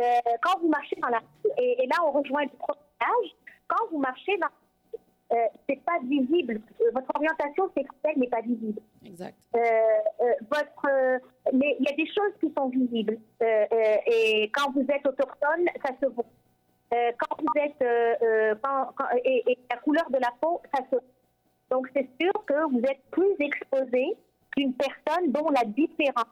[0.00, 0.02] euh,
[0.42, 3.36] quand vous marchez dans la rue, et, là on rejoint le profilage,
[3.68, 4.48] quand vous marchez dans
[5.30, 5.36] euh,
[5.68, 6.60] c'est pas visible.
[6.80, 8.80] Euh, votre orientation sexuelle n'est pas visible.
[9.04, 9.36] Exact.
[9.54, 9.60] Euh,
[10.50, 11.20] votre,
[11.52, 13.18] mais il y a des choses qui sont visibles.
[13.40, 16.24] et quand vous êtes autochtone, ça se voit.
[16.90, 18.90] Quand vous êtes, quand,
[19.24, 20.96] et, et, la couleur de la peau, ça se.
[21.70, 24.16] Donc c'est sûr que vous êtes plus exposé
[24.56, 26.24] qu'une personne dont la différence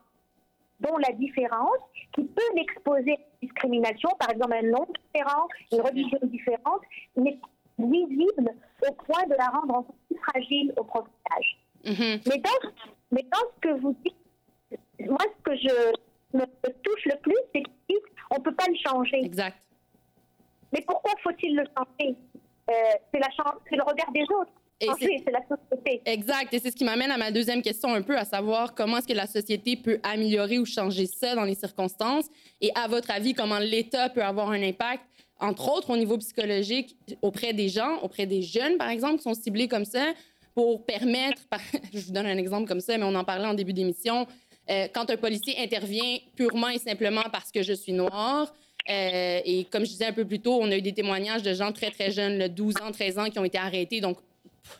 [0.80, 1.78] dont la différence,
[2.14, 6.82] qui peut l'exposer à la discrimination, par exemple un nom différent, une religion différente,
[7.16, 7.38] n'est
[7.78, 8.50] visible
[8.88, 11.58] au point de la rendre encore plus fragile au profilage.
[11.84, 12.28] Mm-hmm.
[12.28, 12.70] mais, dans,
[13.12, 14.16] mais dans ce que vous dites,
[15.08, 16.44] moi, ce que je me
[16.82, 19.24] touche le plus, c'est qu'on ne peut pas le changer.
[19.24, 19.56] Exact.
[20.76, 22.14] Mais pourquoi faut-il le changer
[22.70, 22.74] euh,
[23.10, 24.52] C'est le regard des autres.
[24.78, 26.02] Et c'est la société.
[26.04, 26.52] Exact.
[26.52, 29.08] Et c'est ce qui m'amène à ma deuxième question un peu, à savoir comment est-ce
[29.08, 32.26] que la société peut améliorer ou changer ça dans les circonstances?
[32.60, 35.02] Et à votre avis, comment l'État peut avoir un impact,
[35.40, 39.34] entre autres au niveau psychologique, auprès des gens, auprès des jeunes, par exemple, qui sont
[39.34, 40.12] ciblés comme ça,
[40.54, 41.40] pour permettre,
[41.94, 44.26] je vous donne un exemple comme ça, mais on en parlait en début d'émission,
[44.68, 48.52] Euh, quand un policier intervient purement et simplement parce que je suis noire,
[48.88, 51.52] euh, et comme je disais un peu plus tôt, on a eu des témoignages de
[51.54, 54.00] gens très, très jeunes, le 12 ans, 13 ans, qui ont été arrêtés.
[54.00, 54.18] Donc,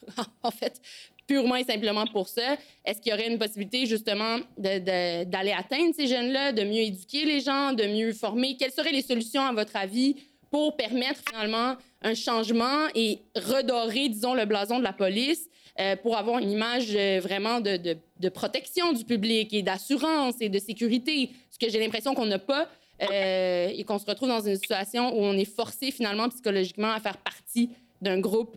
[0.42, 0.80] en fait,
[1.26, 6.06] purement et simplement pour ça, est-ce qu'il y aurait une possibilité justement d'aller atteindre ces
[6.06, 8.56] jeunes-là, de mieux éduquer les gens, de mieux former?
[8.56, 10.16] Quelles seraient les solutions, à votre avis,
[10.50, 16.16] pour permettre finalement un changement et redorer, disons, le blason de la police euh, pour
[16.16, 21.58] avoir une image euh, vraiment de, protection du public et d'assurance et de sécurité, ce
[21.58, 22.68] que j'ai l'impression qu'on n'a pas
[23.02, 27.00] euh, et qu'on se retrouve dans une situation où on est forcé finalement psychologiquement à
[27.00, 28.56] faire partie d'un groupe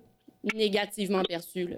[0.54, 1.68] négativement perçu.
[1.68, 1.78] Là.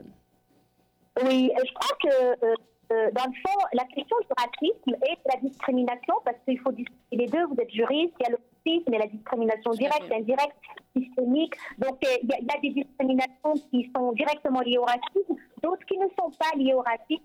[1.23, 2.55] Oui, je crois que
[2.91, 6.71] euh, dans le fond, la question du racisme et de la discrimination, parce qu'il faut
[6.71, 10.11] distinguer les deux, vous êtes juriste, il y a le racisme et la discrimination directe,
[10.11, 10.57] indirecte,
[10.95, 11.55] systémique.
[11.77, 15.97] Donc, euh, il y, a, des discriminations qui sont directement liées au racisme, d'autres qui
[15.97, 17.23] ne sont pas liées au racisme.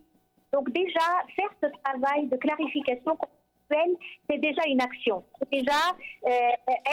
[0.53, 1.01] Donc, déjà,
[1.35, 3.17] faire ce travail de clarification
[3.71, 5.25] c'est déjà une action.
[5.41, 5.73] C'est déjà
[6.27, 6.31] euh,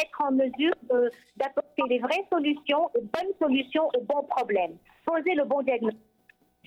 [0.01, 0.73] être en mesure
[1.35, 4.77] d'apporter les vraies solutions, les bonnes solutions aux bons problèmes.
[5.05, 6.01] Poser le bon diagnostic.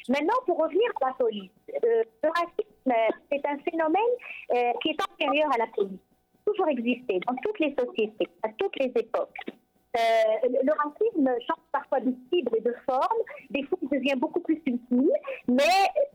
[0.08, 4.02] Maintenant, pour revenir à la police, euh, le racisme, c'est un phénomène
[4.54, 5.98] euh, qui est antérieur à la police,
[6.46, 9.36] toujours existé dans toutes les sociétés, à toutes les époques.
[9.96, 13.18] Le racisme change parfois de cible et de forme.
[13.48, 15.10] Des fois, il devient beaucoup plus subtil,
[15.48, 15.64] mais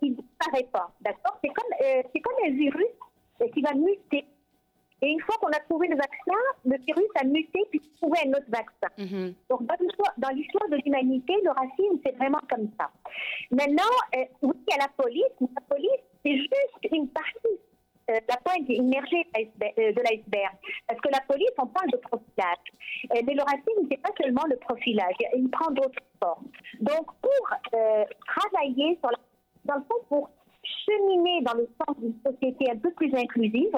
[0.04, 0.92] il ne disparaît pas.
[1.02, 1.40] D'accord?
[1.44, 1.74] C'est comme,
[2.14, 2.94] c'est comme un virus
[3.50, 4.26] qui va muter
[5.04, 8.30] et une fois qu'on a trouvé le vaccin, le virus a muté puis trouvé un
[8.34, 8.88] autre vaccin.
[9.00, 9.34] Mhm.
[9.50, 12.92] Donc, dans l'histoire de l'humanité, le racisme, c'est vraiment comme ça.
[13.50, 17.60] Maintenant, euh, oui, il y a la police, mais la police, c'est juste une partie
[18.12, 20.56] euh, la pointe immergée euh, de l'iceberg.
[20.88, 22.68] Parce que la police, on parle de profilage.
[23.16, 26.48] Euh, mais le racisme, c'est pas seulement le profilage, il prend d'autres formes.
[26.80, 27.50] Donc, pour
[28.28, 29.18] travailler sur la,
[29.66, 30.30] dans le fond, pour
[30.64, 33.76] cheminer dans le sens d'une société un peu plus inclusive,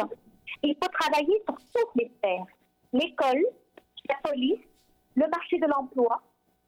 [0.64, 2.46] il faut travailler sur toutes les sphères.
[2.92, 3.46] L'école,
[4.10, 4.60] la police,
[5.16, 6.22] le marché de l'emploi.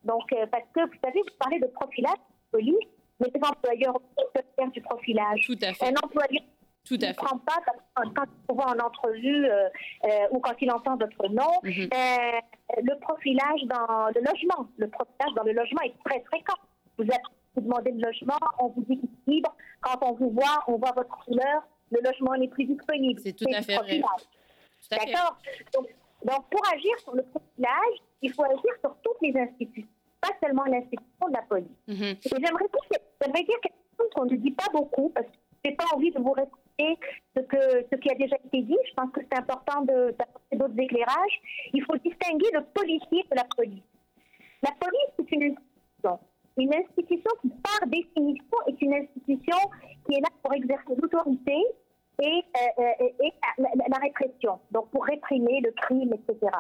[0.04, 2.18] Donc, euh, parce que vous savez, vous parlez de profilage,
[2.52, 2.88] police,
[3.20, 5.42] mais les employeurs aussi peuvent faire du profilage.
[5.46, 5.88] Tout à fait.
[5.88, 6.44] Un employeur
[6.86, 7.58] tout à ne prend pas
[7.96, 9.68] quand, il voit en entrevue euh,
[10.04, 11.50] euh, ou quand il entend votre nom.
[11.64, 11.90] Mhm.
[12.84, 14.68] le profilage dans le logement.
[14.78, 16.58] Le profilage dans le logement est très fréquent.
[16.98, 17.06] Vous,
[17.56, 19.56] vous demandez le logement, on vous dit qu'il est libre.
[19.86, 23.22] Quand on vous voit, on voit votre couleur, le logement n'est plus disponible.
[23.24, 24.02] C'est tout à fait vrai.
[24.90, 25.38] D'accord?
[25.74, 25.88] Donc,
[26.24, 29.88] donc, pour agir sur le profilage, il faut agir sur toutes les institutions,
[30.20, 31.68] pas seulement l'institution de la police.
[31.88, 32.40] Mm-hmm.
[32.42, 36.12] J'aimerais dire quelque chose qu'on ne dit pas beaucoup, parce que je n'ai pas envie
[36.12, 37.00] de vous répéter
[37.36, 38.78] ce, que, ce qui a déjà été dit.
[38.90, 41.42] Je pense que c'est important d'apporter d'autres éclairages.
[41.74, 43.84] Il faut distinguer le policier de la police.
[44.64, 45.56] La police, c'est une.
[46.58, 49.58] Une institution qui, par définition, est une institution
[50.06, 51.64] qui est là pour exercer l'autorité
[52.22, 52.44] et,
[52.80, 56.52] euh, euh, la, répression, donc pour réprimer le crime, etc.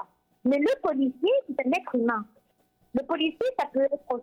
[0.44, 2.26] Mais le policier, c'est un être humain.
[2.94, 4.22] Le policier, ça peut être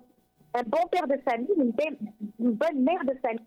[0.55, 1.73] un bon père de famille, une,
[2.39, 3.41] une bonne mère de famille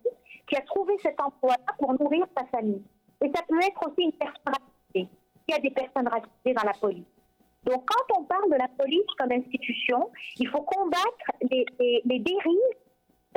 [0.48, 2.82] qui a trouvé cet emploi-là pour nourrir sa famille.
[3.22, 5.10] Et ça peut être aussi une personne racisée.
[5.48, 7.06] Il y a des personnes racisées dans la police.
[7.66, 11.66] Donc, quand on parle de la police comme institution, il faut combattre les,
[12.06, 12.76] les, dérives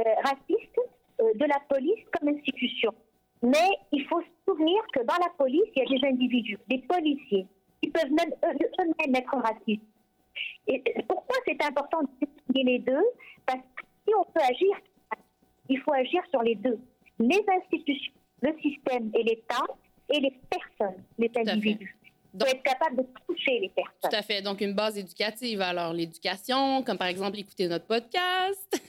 [0.00, 0.80] euh, racistes
[1.20, 2.94] euh, de la police comme institution.
[3.42, 6.78] Mais il faut se souvenir que dans la police, il y a des individus, des
[6.78, 7.46] policiers,
[7.82, 9.82] qui peuvent même eux-mêmes être racistes.
[10.66, 13.04] Et pourquoi c'est important de distinguer les deux?
[13.46, 14.76] Parce que si on peut agir,
[15.68, 16.78] il faut agir sur les deux.
[17.18, 18.12] Les institutions,
[18.42, 19.64] le système et l'État,
[20.10, 21.97] et les personnes, les individus.
[22.34, 23.92] Donc, être capable de toucher les personnes.
[24.02, 24.42] Tout à fait.
[24.42, 25.60] Donc, une base éducative.
[25.62, 28.82] Alors, l'éducation, comme par exemple écouter notre podcast.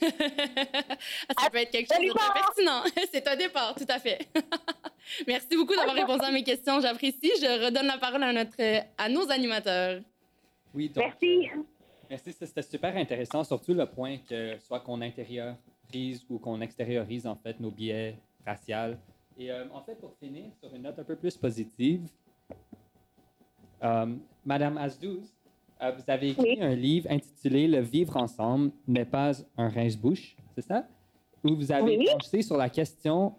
[1.38, 2.82] Ça peut être quelque chose de très pertinent.
[3.12, 4.28] C'est un départ, tout à fait.
[5.26, 6.80] Merci beaucoup d'avoir répondu à mes questions.
[6.80, 7.32] J'apprécie.
[7.40, 8.60] Je redonne la parole à, notre,
[8.98, 10.00] à nos animateurs.
[10.74, 11.48] Oui, donc, Merci.
[11.48, 11.62] Euh,
[12.10, 12.32] merci.
[12.32, 17.58] C'était super intéressant, surtout le point que soit qu'on intériorise ou qu'on extériorise en fait
[17.58, 18.96] nos biais raciaux.
[19.38, 22.02] Et euh, en fait, pour finir sur une note un peu plus positive,
[24.44, 25.34] Madame Azdouz,
[25.82, 30.62] euh, vous avez écrit un livre intitulé Le vivre ensemble n'est pas un rince-bouche, c'est
[30.62, 30.86] ça?
[31.42, 33.34] Où vous avez pensé sur la question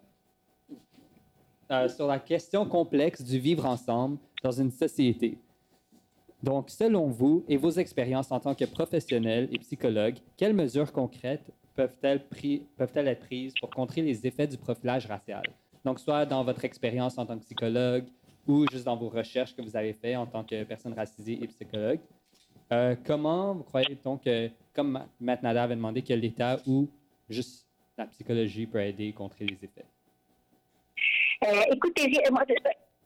[1.72, 5.38] euh, sur la question complexe du vivre ensemble dans une société.
[6.44, 11.50] Donc, selon vous et vos expériences en tant que professionnel et psychologue, quelles mesures concrètes
[11.76, 12.26] peuvent-elles
[12.76, 15.44] peuvent être prises pour contrer les effets du profilage racial?
[15.86, 18.06] Donc, soit dans votre expérience en tant que psychologue,
[18.48, 21.48] ou juste dans vos recherches que vous avez faites en tant que personne racisée et
[21.48, 22.00] psychologue.
[22.72, 26.88] Euh, comment vous croyez donc que, comme Matt Nada avait demandé, que l'État ou
[27.30, 29.86] juste la psychologie peut aider contre les effets?
[31.44, 32.44] Euh, écoutez, moi,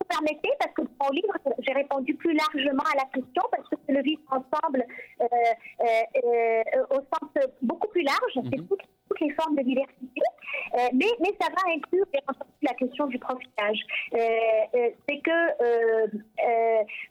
[0.06, 3.68] vous permettez, parce que dans mon livre, j'ai répondu plus largement à la question, parce
[3.70, 4.86] que c'est le vivre ensemble
[5.22, 5.86] euh, euh,
[6.24, 7.30] euh, au sens
[7.62, 10.22] beaucoup plus large, c'est toutes, toutes les formes de diversité,
[10.94, 13.80] mais, mais ça va inclure bien entendu la question du profilage.
[14.14, 16.16] Euh, c'est que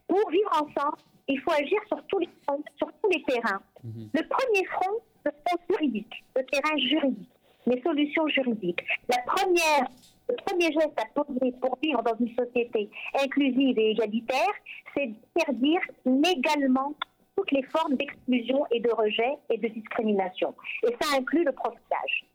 [0.06, 3.62] pour vivre ensemble, il faut agir sur tous les fronts, sur tous les terrains.
[3.84, 7.30] Le premier front, le front juridique, le terrain juridique,
[7.66, 8.84] les solutions juridiques.
[9.08, 9.88] La première,
[10.28, 12.88] le premier geste à poser pour vivre dans une société
[13.22, 14.54] inclusive et égalitaire,
[14.96, 16.94] c'est d'interdire légalement
[17.36, 20.54] toutes les formes d'exclusion et de rejet et de discrimination.
[20.84, 22.26] Et ça inclut le profilage.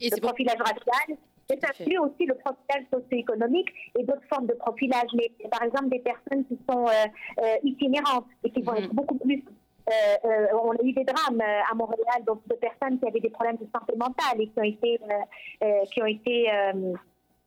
[0.00, 1.16] Et le profilage racial,
[1.50, 3.68] et ça inclut aussi le profilage socio-économique
[3.98, 5.10] et d'autres formes de profilage.
[5.14, 9.16] Mais par exemple, des personnes qui sont euh, euh, itinérantes et qui vont être beaucoup
[9.18, 9.42] plus.
[9.88, 9.92] euh,
[10.24, 13.30] euh, on a eu des drames euh, à Montréal, donc de personnes qui avaient des
[13.30, 14.98] problèmes de santé mentale et qui ont été,
[15.92, 16.48] qui ont été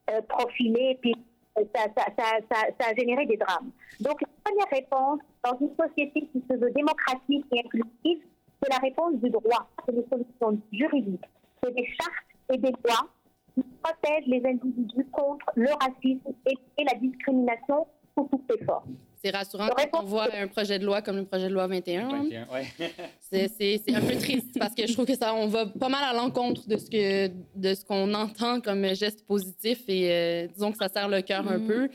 [0.09, 1.13] euh, profilées, puis
[1.57, 3.71] euh, ça, a généré des drames.
[3.99, 8.23] Donc la première réponse dans une société qui se veut démocratique et inclusive,
[8.61, 11.25] c'est la réponse du droit, c'est des solutions juridiques,
[11.63, 13.07] c'est des chartes et des lois
[13.53, 18.95] qui protègent les individus contre le racisme et la discrimination sous toutes ses formes.
[19.23, 22.07] C'est rassurant quand on voit un projet de loi comme le projet de loi 21.
[22.23, 22.65] 21, ouais.
[23.19, 26.13] C'est un peu triste parce que je trouve que ça, on va pas mal à
[26.13, 30.77] l'encontre de ce que de ce qu'on entend comme geste positif et euh, disons que
[30.77, 31.67] ça serre le cœur un Mhm.
[31.67, 31.89] peu.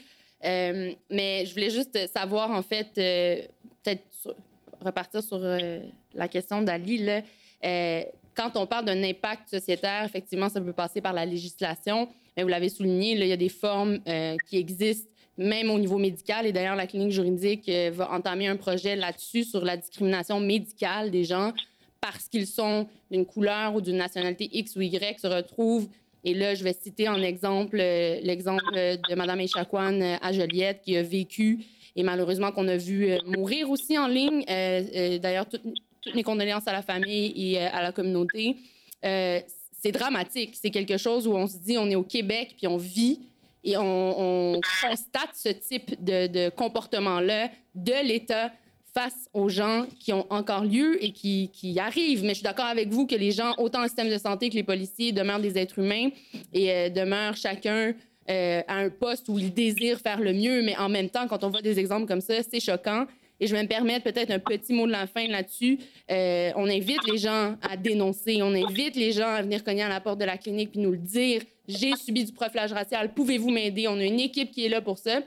[0.44, 3.36] Euh, mais je voulais juste savoir en fait, euh,
[3.82, 4.34] peut-être
[4.80, 5.78] repartir sur euh,
[6.14, 7.22] la question d'Ali là.
[7.64, 8.02] Euh,
[8.34, 12.08] quand on parle d'un impact sociétaire, effectivement, ça peut passer par la législation.
[12.36, 15.78] Mais vous l'avez souligné, là, il y a des formes euh, qui existent même au
[15.78, 16.46] niveau médical.
[16.46, 21.10] Et d'ailleurs, la clinique juridique euh, va entamer un projet là-dessus sur la discrimination médicale
[21.10, 21.52] des gens
[22.00, 25.88] parce qu'ils sont d'une couleur ou d'une nationalité X ou Y se retrouvent.
[26.24, 30.82] Et là, je vais citer en exemple euh, l'exemple euh, de Mme Echaquan à Joliette
[30.82, 31.64] qui a vécu
[31.94, 34.44] et malheureusement qu'on a vu mourir aussi en ligne.
[34.46, 35.62] D'ailleurs, toutes,
[36.00, 38.56] toutes mes condoléances à la famille et à la communauté.
[39.02, 40.54] C'est dramatique.
[40.54, 43.20] C'est quelque chose où on se dit on est au Québec puis on vit
[43.64, 48.50] et on, on constate ce type de, comportement-là de l'État
[48.94, 52.22] face aux gens qui ont encore lieu et qui, qui arrivent.
[52.22, 54.54] Mais je suis d'accord avec vous que les gens, autant le système de santé que
[54.54, 56.10] les policiers, demeurent des êtres humains
[56.52, 57.94] et euh, demeurent chacun
[58.30, 60.62] euh, à un poste où ils désirent faire le mieux.
[60.62, 63.06] Mais en même temps, quand on voit des exemples comme ça, c'est choquant.
[63.40, 65.78] Et je vais me permettre peut-être un petit mot de la fin là-dessus.
[66.10, 69.88] Euh, on invite les gens à dénoncer, on invite les gens à venir cogner à
[69.88, 71.42] la porte de la clinique puis nous le dire.
[71.68, 73.86] J'ai subi du profilage racial, pouvez-vous m'aider?
[73.88, 75.20] On a une équipe qui est là pour ça.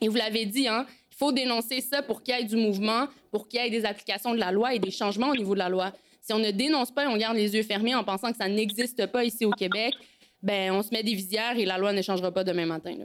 [0.00, 3.06] Et vous l'avez dit, hein, il faut dénoncer ça pour qu'il y ait du mouvement,
[3.30, 5.60] pour qu'il y ait des applications de la loi et des changements au niveau de
[5.60, 5.92] la loi.
[6.20, 8.48] Si on ne dénonce pas et on garde les yeux fermés en pensant que ça
[8.48, 9.94] n'existe pas ici au Québec,
[10.42, 12.94] ben on se met des visières et la loi ne changera pas demain matin.
[12.98, 13.04] là.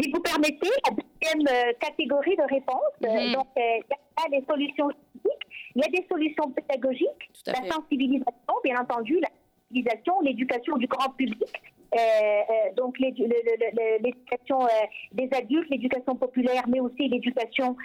[0.00, 3.32] Si vous permettez, la deuxième euh, catégorie de réponses, euh, Mhm.
[3.34, 7.54] donc euh, il y a des solutions juridiques, il y a des solutions pédagogiques, la
[7.54, 7.70] fait.
[7.70, 9.28] sensibilisation, bien entendu, la
[9.70, 11.62] l'éducation du grand public,
[11.94, 17.76] euh, euh, donc l'éducation euh, des adultes, l'éducation populaire, mais aussi l'éducation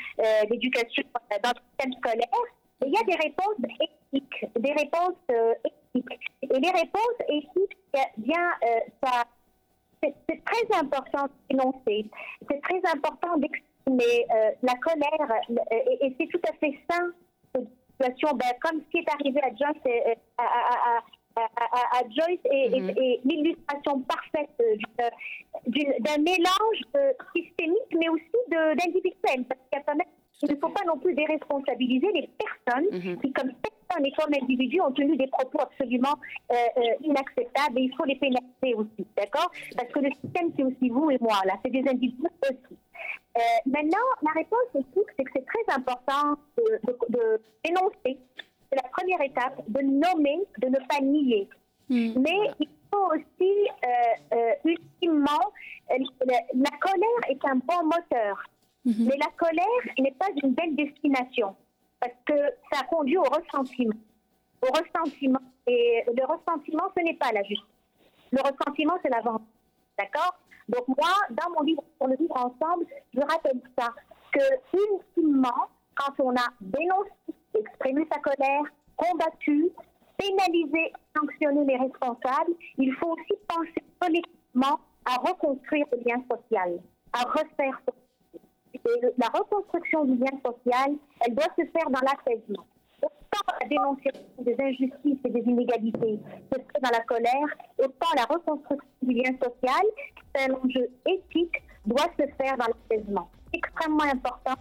[0.50, 1.04] l'éducation
[1.44, 2.41] dans le système scolaire.
[2.86, 5.15] Il y a des réponses éthiques, des réponses
[5.63, 6.20] éthiques.
[6.41, 8.50] Et les réponses éthiques, euh, bien,
[9.04, 9.24] ça,
[10.02, 12.10] c'est très important d'énoncer.
[12.50, 14.26] C'est très important d'exprimer
[14.63, 15.41] la colère.
[16.02, 17.12] et c'est tout à fait sain,
[18.00, 18.34] cette.
[18.36, 19.52] Ben, comme ce qui est arrivé à
[20.38, 21.04] à, à- à-
[21.36, 25.10] à- à- à Joyce est, est- est l'illustration parfaite euh,
[25.67, 29.46] d'une- d'un mélange euh, systémique, mais aussi d'individuel.
[29.48, 30.08] Parce qu'il y a quand même
[30.44, 32.88] il ne faut pas non plus déresponsabiliser les personnes
[33.22, 36.15] qui, comme personne et comme individu, ont tenu des propos absolument
[36.52, 39.52] euh, euh, inacceptables et il faut les pénaliser aussi, d'accord?
[39.78, 42.76] Parce que le système, c'est aussi vous et moi, là, c'est des individus aussi.
[43.38, 48.17] Euh, maintenant, la réponse c'est que c'est très important de, de- de dénoncer.
[48.71, 51.49] C'est la première étape, de nommer, de ne pas nier.
[51.89, 55.51] Mais il faut aussi, euh, euh, ultimement,
[55.91, 58.43] euh, la, colère est un bon moteur.
[58.85, 61.56] Mais la colère n'est pas une belle destination
[62.00, 62.33] parce que
[62.71, 63.98] ça conduit au ressentiment.
[64.62, 65.41] Au ressentiment.
[65.67, 67.67] Et le ressentiment, ce n'est pas la justice.
[68.31, 69.41] Le ressentiment, c'est la vengeance.
[70.00, 70.33] D'accord?
[70.69, 73.93] Donc moi, dans mon livre, pour le vivre ensemble, je rappelle ça,
[74.31, 74.39] que
[74.73, 77.12] ultimement, quand on a dénoncé,
[77.56, 78.63] exprimé sa colère,
[78.95, 79.69] combattu,
[80.17, 86.79] pénalisé, sanctionné les responsables, il faut aussi penser collectivement à reconstruire le lien social,
[87.13, 87.81] à refaire
[88.73, 92.65] et la reconstruction du lien social, elle doit se faire dans l'apaisement.
[93.02, 96.19] Donc, Tant la dénonciation des injustices et des inégalités
[96.52, 97.47] se fait dans la colère,
[97.79, 99.85] autant la reconstruction du lien social,
[100.35, 103.29] c'est un enjeu éthique, doit se faire dans l'apaisement.
[103.54, 104.56] Extrêmement important.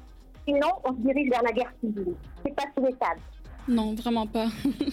[0.50, 2.14] Sinon, on se dirige vers la guerre civile.
[2.44, 3.20] C'est pas souhaitable.
[3.68, 4.48] Non, vraiment pas.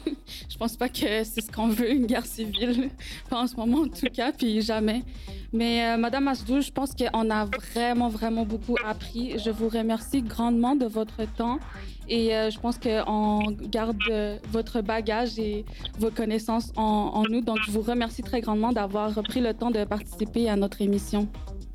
[0.49, 2.91] je pense pas que c'est ce qu'on veut, une guerre civile.
[3.29, 5.01] Pas en ce moment, en tout cas, puis jamais.
[5.51, 9.39] Mais euh, Madame Asdou, je pense qu'on a vraiment, vraiment beaucoup appris.
[9.39, 11.57] Je vous remercie grandement de votre temps
[12.07, 15.65] et euh, je pense qu'on garde euh, votre bagage et
[15.97, 17.41] vos connaissances en, en nous.
[17.41, 21.27] Donc, je vous remercie très grandement d'avoir pris le temps de participer à notre émission.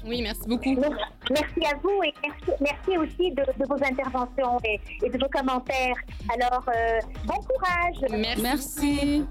[0.05, 0.75] Oui, merci beaucoup.
[1.31, 5.29] Merci à vous et merci, merci aussi de, de vos interventions et, et de vos
[5.29, 5.97] commentaires.
[6.35, 7.97] Alors, euh, bon courage.
[8.11, 8.43] Merci.
[8.43, 9.27] Merci.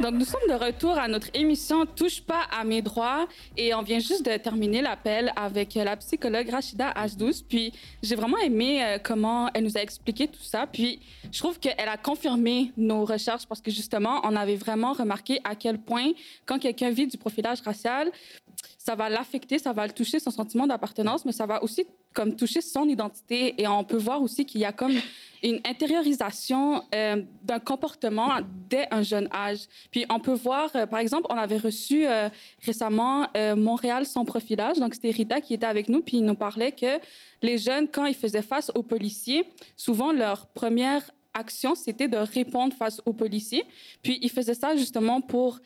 [0.00, 3.82] Donc, nous sommes de retour à notre émission Touche pas à mes droits et on
[3.82, 7.44] vient juste de terminer l'appel avec la psychologue Rachida H12.
[7.46, 10.66] Puis, j'ai vraiment aimé euh, comment elle nous a expliqué tout ça.
[10.66, 15.38] Puis, je trouve qu'elle a confirmé nos recherches parce que justement, on avait vraiment remarqué
[15.44, 16.12] à quel point,
[16.46, 18.10] quand quelqu'un vit du profilage racial,
[18.78, 22.34] ça va l'affecter, ça va le toucher son sentiment d'appartenance, mais ça va aussi comme
[22.34, 23.60] toucher son identité.
[23.60, 24.94] Et on peut voir aussi qu'il y a comme
[25.42, 29.60] une intériorisation euh, d'un comportement dès un jeune âge.
[29.90, 32.28] Puis on peut voir, euh, par exemple, on avait reçu euh,
[32.64, 34.78] récemment Montréal sans profilage.
[34.78, 36.98] Donc c'était Rita qui était avec nous, puis il nous parlait que
[37.42, 39.44] les jeunes, quand ils faisaient face aux policiers,
[39.76, 43.64] souvent leur première action, c'était de répondre face aux policiers.
[44.02, 45.60] Puis ils faisaient ça justement pour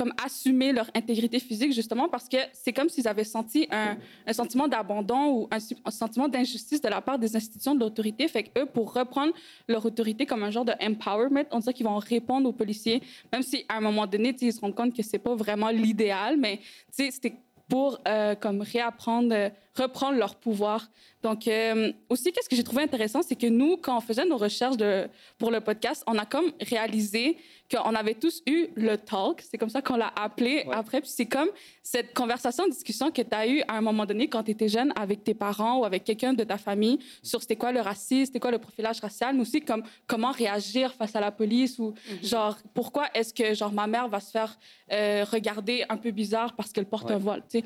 [0.00, 3.98] comme assumer leur intégrité physique justement parce que c'est comme s'ils avaient senti un,
[4.32, 8.26] sentiment d'abandon ou un, sentiment d'injustice de la part des institutions de l'autorité.
[8.26, 9.34] Fait que eux, pour reprendre
[9.68, 13.42] leur autorité comme un genre de empowerment, on dirait qu'ils vont répondre aux policiers, même
[13.42, 16.60] si à un moment donné, ils se rendent compte que c'est pas vraiment l'idéal, mais
[16.90, 17.34] c'était
[17.68, 20.90] pour euh, comme réapprendre, euh, reprendre leur pouvoir.
[21.22, 24.36] Donc euh, aussi, qu'est-ce que j'ai trouvé intéressant, c'est que nous, quand on faisait nos
[24.38, 25.06] recherches de,
[25.38, 27.36] pour le podcast, on a comme réalisé
[27.70, 30.74] qu'on avait tous eu le talk, c'est comme ça qu'on l'a appelé Ouais.
[30.74, 31.48] après, puis c'est comme
[31.82, 34.92] cette conversation, discussion que tu as eue à un moment donné quand tu étais jeune
[34.96, 38.40] avec tes parents ou avec quelqu'un de ta famille sur c'était quoi le racisme, c'était
[38.40, 42.56] quoi le profilage racial, mais aussi comme comment réagir face à la police ou genre
[42.74, 44.58] pourquoi est-ce que genre ma mère va se faire
[44.90, 47.12] euh, regarder un peu bizarre parce qu'elle porte Ouais.
[47.14, 47.64] un voile, tu sais.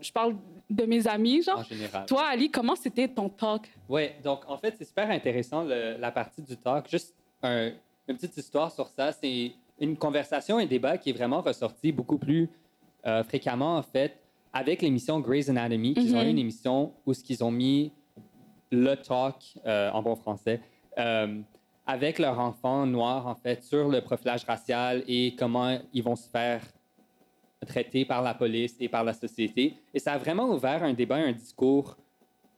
[0.00, 0.36] Je parle
[0.70, 1.58] de mes amis, genre.
[1.58, 2.06] en général.
[2.06, 3.68] Toi, Ali, comment c'était ton talk?
[3.88, 6.88] Oui, donc en fait, c'est super intéressant le- la partie du talk.
[6.90, 7.70] Juste un-
[8.08, 9.12] une petite histoire sur ça.
[9.12, 12.48] C'est une conversation, un débat qui est vraiment ressorti beaucoup plus
[13.06, 14.18] euh, fréquemment, en fait,
[14.52, 17.92] avec l'émission Grey's Anatomy, qu'ils ont eu une émission où ce qu'ils ont mis
[18.70, 19.34] le talk,
[19.66, 20.60] euh, en bon français,
[20.98, 21.40] euh,
[21.86, 26.28] avec leur enfant noir, en fait, sur le profilage racial et comment ils vont se
[26.30, 26.62] faire
[27.64, 29.74] traiter par la police et par la société.
[29.92, 31.96] Et ça a vraiment ouvert un débat, un discours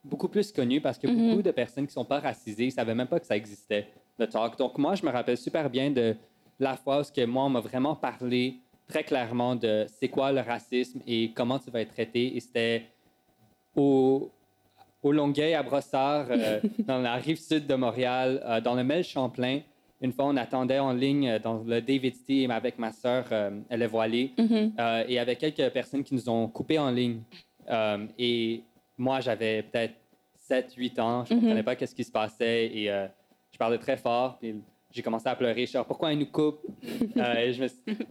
[0.05, 1.29] beaucoup plus connu parce que Mhm.
[1.31, 3.89] beaucoup de personnes qui ne sont pas racisées ne savaient même pas que ça existait,
[4.19, 4.57] le talk.
[4.57, 6.15] Donc, moi, je me rappelle super bien de
[6.61, 10.41] la fois où que moi, on m'a vraiment parlé très clairement de c'est quoi le
[10.41, 12.37] racisme et comment tu vas être traité.
[12.37, 12.87] Et c'était
[13.75, 14.31] au,
[15.03, 19.03] au Longueuil, à Brossard, euh, dans la rive sud de Montréal, euh, dans le Mel
[19.05, 19.61] Champlain.
[20.01, 23.51] Une fois, on attendait en ligne euh, dans le David T avec ma sœur, euh,
[23.71, 24.33] elle est voilée.
[24.39, 24.73] Mhm.
[24.79, 27.21] Euh, et avait quelques personnes qui nous ont coupés en ligne.
[27.71, 28.63] Euh, et
[28.99, 29.95] moi, j'avais peut-être
[30.39, 31.25] 7-8 ans.
[31.25, 31.43] Je ne Mhm.
[31.45, 32.67] comprenais pas qu'est-ce qui se passait.
[32.67, 32.87] Et
[33.53, 34.37] je parlais très fort.
[34.39, 34.55] Puis
[34.93, 35.63] j'ai commencé à pleurer.
[35.63, 36.61] Je suis genre, pourquoi ils nous coupent?
[37.17, 37.79] Et je me suis...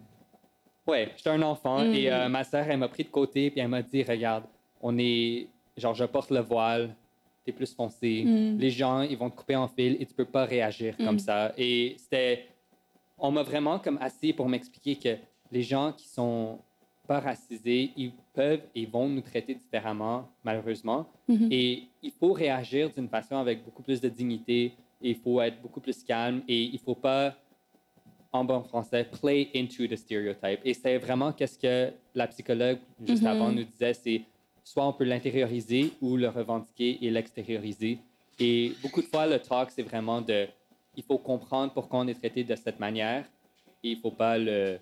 [0.87, 1.79] Ouais, j'étais un enfant.
[1.83, 1.93] Mhm.
[1.95, 3.49] Et euh, ma sœur, elle m'a pris de côté.
[3.49, 4.43] Puis elle m'a dit, regarde,
[4.81, 5.47] on est...
[5.77, 6.95] Genre, je porte le voile.
[7.45, 8.23] T'es plus foncé.
[8.25, 8.57] Mhm.
[8.59, 11.19] Les gens, ils vont te couper en fil et tu peux pas réagir comme Mhm.
[11.19, 11.53] ça.
[11.57, 12.47] Et c'était
[13.17, 15.15] on m'a vraiment comme assis pour m'expliquer que
[15.51, 16.59] les gens qui sont
[17.07, 21.05] pas racisés, ils peuvent et vont nous traiter différemment, malheureusement.
[21.27, 21.47] Mhm.
[21.51, 24.73] Et il faut réagir d'une façon avec beaucoup plus de dignité.
[25.01, 27.35] Et il faut être beaucoup plus calme et il faut pas,
[28.33, 30.59] en bon français, play into the stereotype.
[30.65, 33.27] Et c'est vraiment qu'est-ce que la psychologue juste Mhm.
[33.27, 34.21] avant nous disait, c'est
[34.65, 37.99] soit on peut l'intérioriser ou le revendiquer et l'extérioriser.
[38.39, 40.47] Et beaucoup de fois, le talk, c'est vraiment de,
[40.97, 43.23] il faut comprendre pourquoi on est traité de cette manière
[43.83, 44.79] et il faut pas le,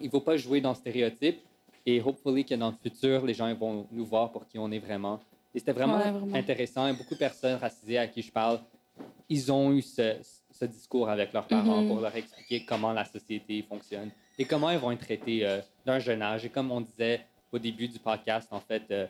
[0.00, 1.40] il faut pas jouer dans le stéréotype.
[1.84, 4.78] Et hopefully que dans le futur, les gens vont nous voir pour qui on est
[4.78, 5.18] vraiment.
[5.52, 6.36] Et c'était vraiment, Ouais, vraiment.
[6.36, 6.86] intéressant.
[6.86, 8.60] Et beaucoup de personnes racisées à qui je parle,
[9.28, 10.14] ils ont eu ce,
[10.52, 11.88] ce discours avec leurs parents Mhm.
[11.88, 15.98] pour leur expliquer comment la société fonctionne et comment ils vont être traités euh, d'un
[15.98, 16.44] jeune âge.
[16.44, 19.06] Et comme on disait au début du podcast, en fait, euh,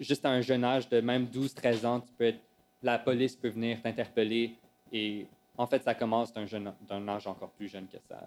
[0.00, 2.40] juste à un jeune âge de même 12-13 ans, tu peux être-
[2.82, 4.54] la police peut venir t'interpeller
[4.94, 8.20] Et en fait, ça commence d'un jeune- d'un âge encore plus jeune que ça.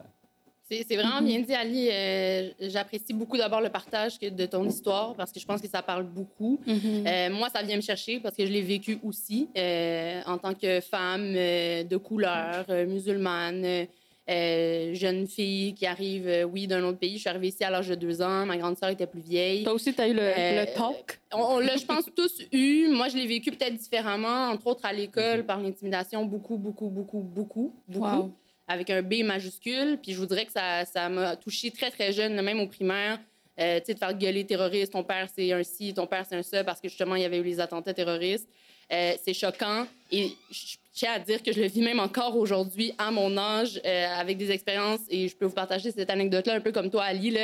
[0.67, 1.89] C'est c'est vraiment bien dit, Ali.
[1.91, 5.83] Euh, J'apprécie beaucoup d'abord le partage de ton histoire parce que je pense que ça
[5.83, 6.59] parle beaucoup.
[6.67, 10.55] Euh, moi, ça vient me chercher parce que je l'ai vécu aussi euh, en tant
[10.55, 13.85] que femme euh, de couleur, euh, musulmane,
[14.29, 17.13] euh, euh, jeune fille qui arrive, euh, oui, d'un autre pays.
[17.15, 18.45] Je suis arrivée ici à l'âge de deux ans.
[18.45, 19.63] Ma grande sœur était plus vieille.
[19.63, 21.19] Toi aussi, tu as eu le, Euh, le talk?
[21.33, 22.87] On, on l'a, je pense, tous eu.
[22.87, 27.19] Moi, je l'ai vécu peut-être différemment, entre autres à l'école, par l'intimidation, beaucoup, beaucoup, beaucoup,
[27.19, 28.31] beaucoup, beaucoup, Wow.
[28.67, 29.99] avec un B majuscule.
[30.01, 33.19] Puis je vous dirais que ça, ça m'a touché très, très jeune, même au primaire.
[33.59, 36.35] Euh, tu sais, de faire gueuler terroriste, ton père c'est un ci, ton père c'est
[36.35, 38.49] un ça, parce que justement, il y avait eu les attentats terroristes.
[38.91, 39.85] Euh, c'est choquant.
[40.11, 43.79] Et je tiens à dire que je le vis même encore aujourd'hui, à mon âge,
[43.85, 45.01] euh, avec des expériences.
[45.09, 47.35] Et je peux vous partager cette anecdote-là, un peu comme toi, Ali.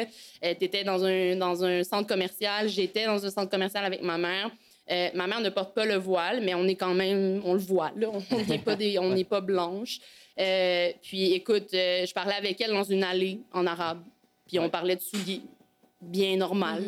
[0.41, 2.68] tu étais dans un, dans un centre commercial.
[2.70, 4.49] J'étais dans un centre commercial avec ma mère.
[4.89, 7.60] Euh, ma mère ne porte pas le voile, mais on est quand même, on le
[7.60, 8.08] voit, là.
[8.32, 9.99] On n'est pas, des- on n'est pas blanche.
[10.39, 14.02] Euh, puis, écoute, euh, je parlais avec elle dans une allée en arabe.
[14.47, 15.41] Puis, on parlait de souliers,
[16.02, 16.84] bien normal.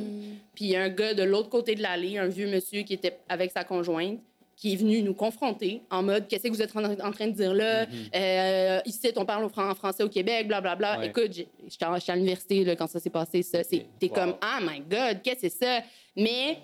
[0.55, 2.93] Puis, il y a un gars de l'autre côté de l'allée, un vieux monsieur qui
[2.93, 4.19] était avec sa conjointe,
[4.63, 7.33] qui est venu nous confronter en mode Qu'est-ce que vous êtes en, en train de
[7.33, 7.85] dire là?
[8.15, 10.99] Euh, Ici, on parle en français au Québec, blablabla.
[10.99, 11.07] Ouais.
[11.07, 13.43] Écoute, j'étais à l'université là, quand ça s'est passé.
[13.43, 13.61] Ça.
[13.61, 14.13] C'est- T'es Wow.
[14.15, 15.81] comme Ah, my God, qu'est-ce que c'est ça?
[16.15, 16.59] Mais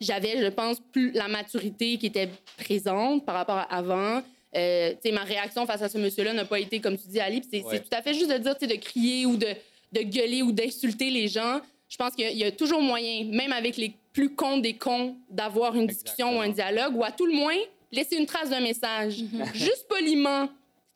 [0.00, 4.22] j'avais, je pense, plus la maturité qui était présente par rapport à avant.
[4.56, 7.42] Euh, ma réaction face à ce monsieur-là n'a pas été, comme tu dis, Ali.
[7.50, 7.80] C'est Ouais.
[7.80, 9.48] tout à fait juste de dire, de crier ou de,
[9.92, 11.60] de gueuler ou d'insulter les gens.
[11.88, 14.58] Je pense qu'il y, a- il y a toujours moyen, même avec les plus cons
[14.58, 17.54] des cons, d'avoir une discussion ou un dialogue, ou à tout le moins,
[17.92, 19.16] laisser une trace d'un message.
[19.54, 20.48] Juste poliment.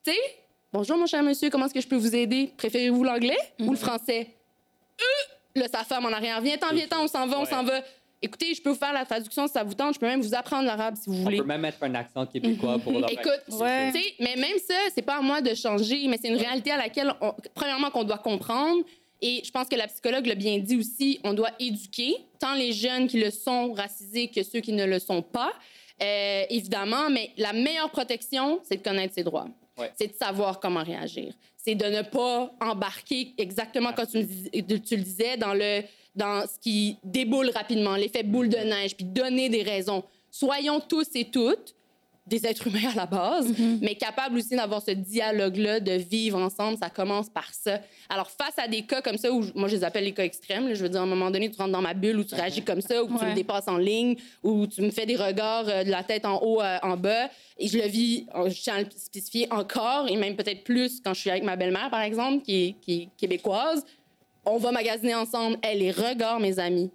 [0.05, 0.19] Tu sais,
[0.73, 2.53] bonjour mon cher monsieur, comment est-ce que je peux vous aider?
[2.57, 4.29] Préférez-vous l'anglais ou le français?
[5.01, 5.05] Euh,
[5.61, 6.41] Là, sa femme en arrière.
[6.41, 7.81] Viens-t'en, viens-t'en, on s'en va, on s'en va.
[8.23, 9.95] Écoutez, je peux vous faire la traduction si ça vous tente.
[9.95, 11.39] Je peux même vous apprendre l'arabe si vous On voulez.
[11.39, 13.91] peut même mettre un accent québécois pour leur Écoute, Ouais.
[13.93, 16.71] tu sais, mais même ça, c'est pas à moi de changer, mais c'est une réalité
[16.71, 18.85] à laquelle, on- premièrement, qu'on doit comprendre.
[19.23, 22.73] Et je pense que la psychologue l'a bien dit aussi, on doit éduquer tant les
[22.73, 25.53] jeunes qui le sont racisés que ceux qui ne le sont pas,
[26.03, 27.11] euh, évidemment.
[27.11, 29.49] Mais la meilleure protection, c'est de connaître ses droits.
[29.79, 29.91] Ouais.
[29.99, 31.35] C'est de savoir comment réagir.
[31.57, 34.51] C'est de ne pas embarquer exactement comme tu, dis-
[34.83, 35.83] tu le disais dans le
[36.17, 40.03] dans ce qui déboule rapidement, l'effet boule de neige, puis donner des raisons.
[40.29, 41.77] Soyons tous et toutes
[42.27, 46.79] des êtres humains à la base, mais capables aussi d'avoir ce dialogue-là, de vivre ensemble.
[46.79, 47.81] Ça commence par ça.
[48.09, 50.23] Alors, face à des cas comme ça, où je- moi, je les appelle les cas
[50.25, 52.25] extrêmes, là, je veux dire, à un moment donné, tu rentres dans ma bulle où
[52.25, 53.31] tu réagis comme ça, ou tu Ouais.
[53.31, 54.15] me dépasses en ligne,
[54.45, 57.29] ou tu me fais des regards euh, de la tête en haut, euh, en bas.
[57.59, 61.15] Et je le vis, je tiens à le spécifier encore, et même peut-être plus quand
[61.15, 63.85] je suis avec ma belle-mère, par exemple, qui est, qui est québécoise.
[64.47, 65.59] On va magasiner ensemble.
[65.63, 66.91] Hey, les regards, mes amis,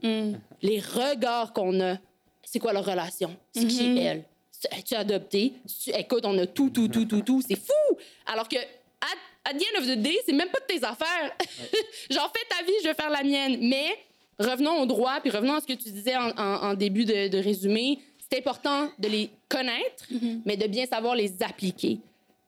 [0.62, 1.98] les regards qu'on a,
[2.44, 3.36] c'est quoi leur relation?
[3.54, 4.24] C'est qui elle?
[4.72, 5.54] Es-tu adopté?
[5.84, 7.42] Tu- Écoute, on a tout, tout, tout, tout, tout.
[7.48, 7.98] C'est fou!
[8.26, 11.36] Alors que, at, at the end of the day, c'est même pas de tes affaires.
[12.10, 13.58] Genre, fais ta vie, je vais faire la mienne.
[13.62, 13.88] Mais
[14.40, 17.28] revenons au droit, puis revenons à ce que tu disais en, en- en début de,
[17.28, 18.00] de résumé.
[18.30, 20.06] C'est important de les connaître,
[20.46, 22.00] mais de bien savoir les appliquer.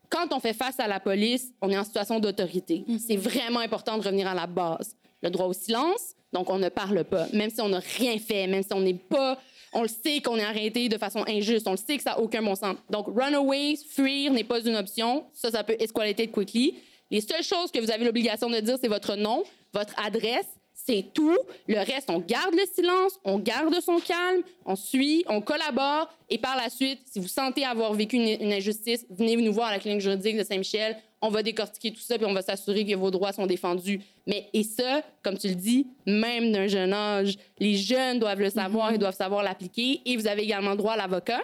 [0.10, 2.84] Quand on fait face à la police, on est en situation d'autorité.
[3.06, 4.96] C'est vraiment important de revenir à la base.
[5.22, 8.48] Le droit au silence, donc on ne parle pas, même si on n'a rien fait,
[8.48, 9.40] même si on n'est pas...
[9.74, 12.20] On le sait qu'on est arrêté de façon injuste, on le sait que ça n'a
[12.20, 12.76] aucun bon sens.
[12.90, 15.26] Donc, runaway, fuir n'est pas une option.
[15.34, 16.76] Ça, ça peut escalader quickly.
[17.12, 19.44] Les seules choses que vous avez l'obligation de dire, c'est votre nom,
[19.74, 21.38] votre adresse, c'est tout.
[21.68, 26.10] Le reste, on garde le silence, on garde son calme, on suit, on collabore.
[26.30, 29.72] Et par la suite, si vous sentez avoir vécu une injustice, venez nous voir à
[29.72, 30.98] la clinique juridique de Saint-Michel.
[31.22, 34.02] On va décortiquer tout ça, puis on va s'assurer que vos droits sont défendus.
[34.28, 38.52] Mais, et ça, comme tu le dis, même d'un jeune âge, les jeunes doivent le
[38.52, 40.02] savoir, ils doivent savoir l'appliquer.
[40.06, 41.42] Et vous avez également droit à l'avocat.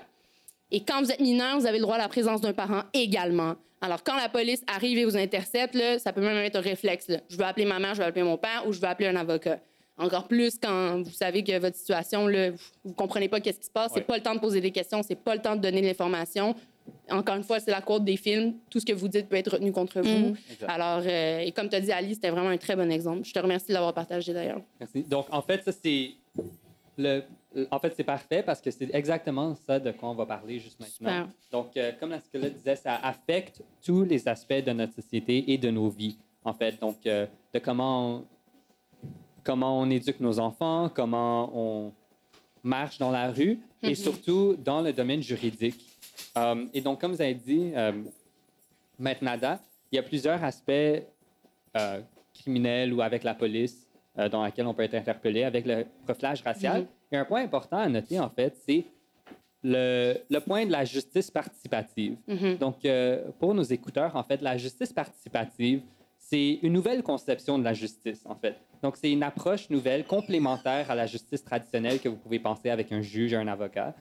[0.70, 3.56] Et quand vous êtes mineur, vous avez le droit à la présence d'un parent également.
[3.82, 7.10] Alors, quand la police arrive et vous intercepte, là, ça peut même être un réflexe.
[7.10, 7.18] là.
[7.30, 9.16] Je veux appeler ma mère, je veux appeler mon père ou je veux appeler un
[9.16, 9.60] avocat.
[9.98, 13.66] Encore plus quand vous savez que votre situation, là, vous ne comprenez pas qu'est-ce qui
[13.66, 13.92] se passe.
[13.92, 13.98] Ouais.
[13.98, 15.88] C'est pas le temps de poser des questions, c'est pas le temps de donner de
[15.88, 16.56] l'information.
[17.10, 18.56] Encore une fois, c'est la côte des films.
[18.70, 20.36] Tout ce que vous dites peut être retenu contre vous.
[20.52, 20.70] Exact.
[20.70, 23.26] Alors, euh, et comme tu as dit, Ali, c'était vraiment un très bon exemple.
[23.26, 24.62] Je te remercie de l'avoir partagé d'ailleurs.
[24.80, 25.04] Merci.
[25.04, 26.12] Donc, en fait, ça, c'est.
[26.98, 27.24] Le...
[27.70, 30.80] En fait, c'est parfait parce que c'est exactement ça de quoi on va parler juste
[30.80, 31.28] maintenant.
[31.28, 31.28] Super.
[31.52, 35.58] Donc, euh, comme la psychologue disait, ça affecte tous les aspects de notre société et
[35.58, 36.80] de nos vies, en fait.
[36.80, 38.26] Donc, euh, de comment on,
[39.44, 41.94] comment on éduque nos enfants, comment on
[42.64, 45.93] marche dans la rue et surtout dans le domaine juridique.
[46.38, 47.92] Euh, et donc, comme vous avez dit, euh,
[49.00, 49.60] Maître Nada,
[49.92, 52.02] il y a plusieurs aspects euh,
[52.34, 53.88] criminels ou avec la police
[54.18, 56.86] euh, dans lesquels on peut être interpellé avec le profilage racial.
[57.12, 58.86] Et un point important à noter, en fait, c'est
[59.64, 62.18] le, le point de la justice participative.
[62.28, 62.58] Mhm.
[62.58, 65.82] Donc, euh, pour nos écouteurs, en fait, la justice participative,
[66.18, 68.56] c'est une nouvelle conception de la justice, en fait.
[68.82, 72.92] Donc, c'est une approche nouvelle, complémentaire à la justice traditionnelle que vous pouvez penser avec
[72.92, 73.94] un juge et un avocat.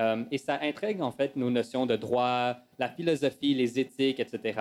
[0.00, 4.60] Euh, et ça intègre, en fait, nos notions de droit, la philosophie, les éthiques, etc.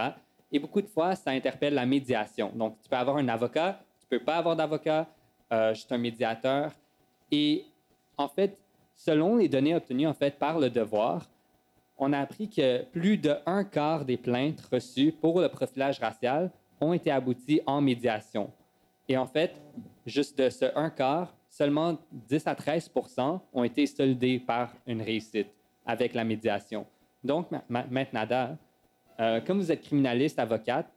[0.51, 2.51] Et beaucoup de fois, ça interpelle la médiation.
[2.53, 5.07] Donc, tu peux avoir un avocat, tu peux pas avoir d'avocat,
[5.53, 6.71] euh, un médiateur.
[7.31, 7.65] Et
[8.17, 8.57] en fait,
[8.95, 11.29] selon les données obtenues en fait par le devoir,
[11.97, 16.51] on a appris que plus de un quart des plaintes reçues pour le profilage racial
[16.81, 18.51] ont été abouties en médiation.
[19.07, 19.55] Et en fait,
[20.05, 22.91] juste de ce un quart, seulement 10 à 13
[23.53, 25.47] ont été soldés par une réussite
[25.85, 26.85] avec la médiation.
[27.23, 28.57] Donc, ma- ma- Maître Nada,
[29.19, 30.89] euh, comme vous êtes criminaliste, avocate,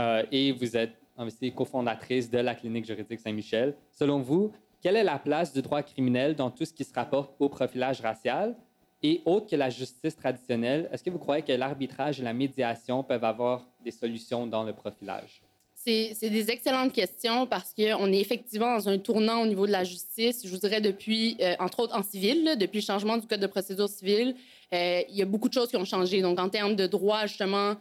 [0.00, 5.04] euh, et vous êtes aussi cofondatrice de la clinique juridique Saint-Michel, selon vous, quelle est
[5.04, 8.56] la place du droit criminel dans tout ce qui se rapporte au profilage racial?
[9.02, 13.02] Et autre que la justice traditionnelle, est-ce que vous croyez que l'arbitrage et la médiation
[13.04, 15.42] peuvent avoir des solutions dans le profilage?
[15.86, 19.84] C'est des excellentes questions parce qu'on est effectivement dans un tournant au niveau de la
[19.84, 20.40] justice.
[20.44, 23.46] Je vous dirais depuis, euh, entre autres en civil, depuis le changement du Code de
[23.46, 24.34] procédure civile,
[24.74, 26.22] euh, il y a beaucoup de choses qui ont changé.
[26.22, 27.76] Donc, en termes de droit, justement,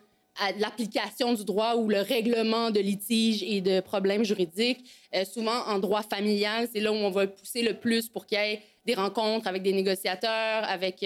[0.60, 5.80] l'application du droit ou le règlement de litiges et de problèmes juridiques, euh, souvent en
[5.80, 8.94] droit familial, c'est là où on va pousser le plus pour qu'il y ait des
[8.94, 11.04] rencontres avec des négociateurs, avec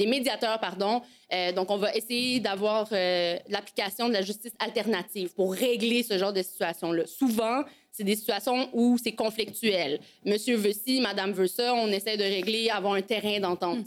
[0.00, 1.02] des médiateurs, pardon.
[1.32, 6.16] Euh, donc, on va essayer d'avoir euh, l'application de la justice alternative pour régler ce
[6.16, 7.06] genre de situation-là.
[7.06, 10.00] Souvent, c'est des situations où c'est conflictuel.
[10.24, 13.86] Monsieur veut ci, madame veut ça, on essaie de régler, avoir un terrain d'entente.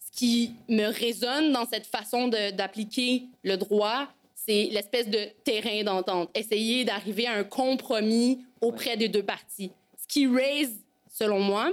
[0.00, 6.30] Ce qui me résonne dans cette façon d'appliquer le droit, c'est l'espèce de terrain d'entente.
[6.34, 9.70] Essayer d'arriver à un compromis auprès des deux parties.
[10.00, 10.72] Ce qui raise,
[11.12, 11.72] selon moi,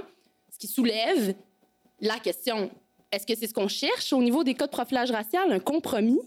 [0.52, 1.34] ce qui soulève
[2.00, 2.70] la question
[3.12, 4.12] est-ce que c'est ce qu'on cherche?
[4.12, 6.20] Au niveau des cas de profilage racial, un compromis?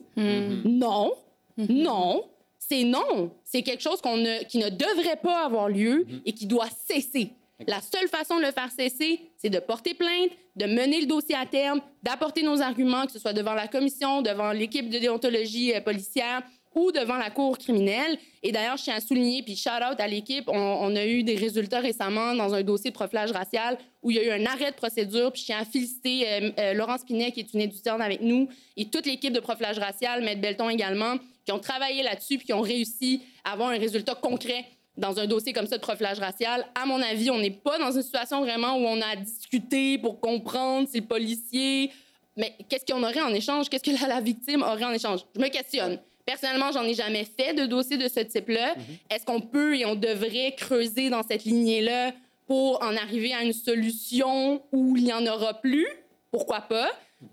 [0.66, 1.14] Non.
[1.58, 2.24] Non.
[2.58, 3.32] C'est non.
[3.44, 7.32] C'est quelque chose qu'on ne- qui ne devrait pas avoir lieu et qui doit cesser.
[7.68, 11.36] La seule façon de le faire cesser, c'est de porter plainte, de mener le dossier
[11.36, 15.74] à terme, d'apporter nos arguments, que ce soit devant la commission, devant l'équipe de déontologie
[15.76, 16.42] euh, policière
[16.74, 18.18] ou devant la cour criminelle.
[18.44, 21.80] Et d'ailleurs, je tiens à souligner, puis shout-out à l'équipe, on, a eu des résultats
[21.80, 24.76] récemment dans un dossier de profilage racial où il y a eu un arrêt de
[24.76, 25.32] procédure.
[25.32, 28.48] Puis je tiens à féliciter euh, euh, Laurence Pinet, qui est une étudiante avec nous,
[28.78, 32.54] et toute l'équipe de profilage racial, Maître Belton également, qui ont travaillé là-dessus puis qui
[32.54, 34.66] ont réussi à avoir un résultat concret
[34.98, 36.66] dans un dossier comme ça de profilage racial.
[36.76, 39.98] À mon avis, on n'est pas dans une situation vraiment où on a à discuter
[39.98, 41.92] pour comprendre si le policier...
[42.38, 43.70] Mais qu'est-ce qu'on aurait en échange?
[43.70, 45.20] Qu'est-ce que la victime aurait en échange?
[45.36, 46.00] Je me questionne.
[46.26, 48.76] Personnellement, j'en ai jamais fait de dossier de ce type-là.
[49.10, 52.14] Est-ce qu'on peut et on devrait creuser dans cette lignée-là
[52.48, 55.88] pour en arriver à une solution où il n'y en aura plus?
[56.32, 56.90] Pourquoi pas?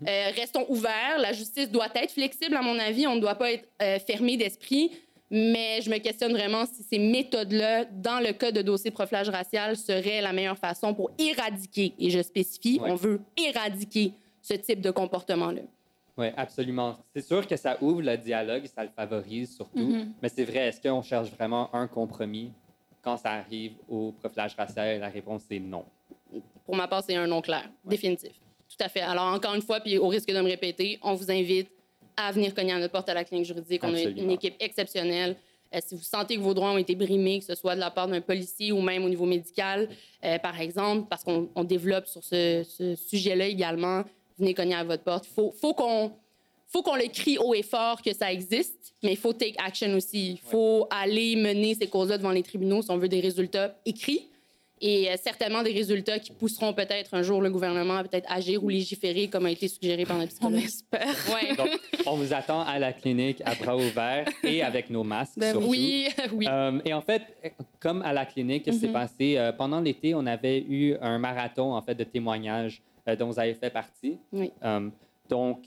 [0.07, 1.17] Euh, restons ouverts.
[1.19, 3.07] La justice doit être flexible, à mon avis.
[3.07, 4.91] On ne doit pas être euh, fermé d'esprit.
[5.31, 9.29] Mais je me questionne vraiment si ces méthodes-là, dans le cas de dossier de profilage
[9.29, 12.89] racial, seraient la meilleure façon pour éradiquer, et je spécifie, Ouais.
[12.89, 15.61] on veut éradiquer ce type de comportement-là.
[16.19, 16.97] Oui, absolument.
[17.15, 19.79] C'est sûr que ça ouvre le dialogue, ça le favorise surtout.
[19.79, 20.11] Mhm.
[20.21, 22.51] Mais c'est vrai, est-ce qu'on cherche vraiment un compromis
[23.01, 24.99] quand ça arrive au profilage racial?
[24.99, 25.85] La réponse est non.
[26.65, 28.33] Pour ma part, c'est un non clair, définitif.
[28.67, 28.99] Tout à fait.
[28.99, 31.69] Alors, encore une fois, puis au risque de me répéter, on vous invite
[32.17, 33.81] à venir cogner à notre porte à la clinique juridique.
[33.85, 35.37] On a une équipe exceptionnelle.
[35.73, 37.91] Euh, si vous sentez que vos droits ont été brimés, que ce soit de la
[37.91, 39.87] part d'un policier ou même au niveau médical,
[40.25, 44.03] euh, par exemple, parce qu'on on développe sur ce, ce sujet-là également,
[44.39, 45.25] venez cogner à votre porte.
[45.29, 46.11] Il faut, faut qu'on
[46.71, 49.91] faut qu'on le crie haut et fort que ça existe, mais il faut take action
[49.95, 50.31] aussi.
[50.33, 54.27] Il faut aller mener ces causes-là devant les tribunaux si on veut des résultats écrits
[54.81, 58.63] et euh, certainement des résultats qui pousseront peut-être un jour le gouvernement à peut-être agir
[58.63, 60.63] ou légiférer comme a été suggéré par notre On psychologue.
[60.63, 61.15] espère.
[61.33, 61.55] Ouais.
[61.57, 61.69] Donc,
[62.05, 65.67] on vous attend à la clinique à bras ouverts et avec nos masques Ben surtout.
[65.67, 66.45] oui, oui.
[66.47, 67.23] Euh, et en fait,
[67.81, 68.93] comme à la clinique, qui s'est Mhm.
[68.93, 69.37] passé?
[69.37, 73.39] Euh, pendant l'été, on avait eu un marathon en fait, de témoignages euh, dont vous
[73.39, 74.19] avez fait partie.
[74.31, 74.51] Oui.
[74.63, 74.89] Euh,
[75.27, 75.65] donc,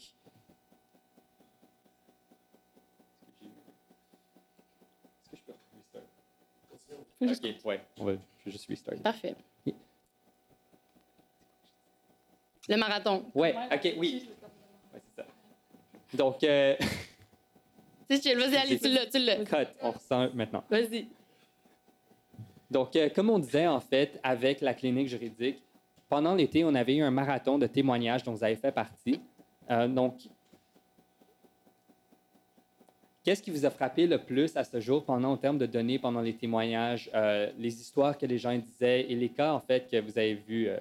[5.16, 5.52] est-ce que je peux
[7.26, 7.50] restart?
[7.50, 8.96] OK, ouais, on va, je vais juste restart.
[9.02, 9.34] Parfait.
[12.68, 13.24] Le marathon.
[13.34, 14.30] Ouais, OK, oui.
[14.92, 15.26] Ouais, c'est ça.
[16.14, 16.76] Donc, euh,
[18.08, 18.38] C'est chill.
[18.38, 19.44] Vas-y, allez, tu l'as, tu l'as.
[19.44, 20.62] cut, on ressent maintenant.
[20.70, 21.08] Vas-y.
[22.70, 25.62] Donc, euh, comme on disait, en fait, avec la clinique juridique,
[26.12, 29.18] pendant l'été, on avait eu un marathon de témoignages dont vous avez fait partie.
[29.70, 30.16] Euh, donc,
[33.24, 35.98] qu'est-ce qui vous a frappé le plus à ce jour pendant, en termes de données
[35.98, 39.90] pendant les témoignages, euh, les histoires que les gens disaient et les cas, en fait,
[39.90, 40.76] que vous avez vus euh,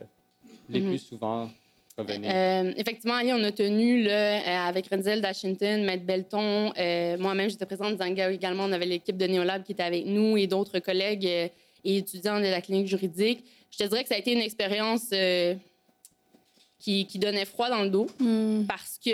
[0.67, 0.89] les Mhm.
[0.89, 1.49] plus souvent
[1.97, 2.29] revenir?
[2.29, 7.49] Euh, effectivement, Ali, on a tenu là, euh, avec Renzel Washington, Maître Belton, euh, moi-même,
[7.49, 10.79] j'étais présente, Zanga également, on avait l'équipe de Néolab qui était avec nous et d'autres
[10.79, 11.51] collègues
[11.83, 13.43] et étudiants de la clinique juridique.
[13.71, 15.55] Je te dirais que ça a été une expérience euh,
[16.79, 18.65] qui, qui donnait froid dans le dos Hmm.
[18.67, 19.11] parce que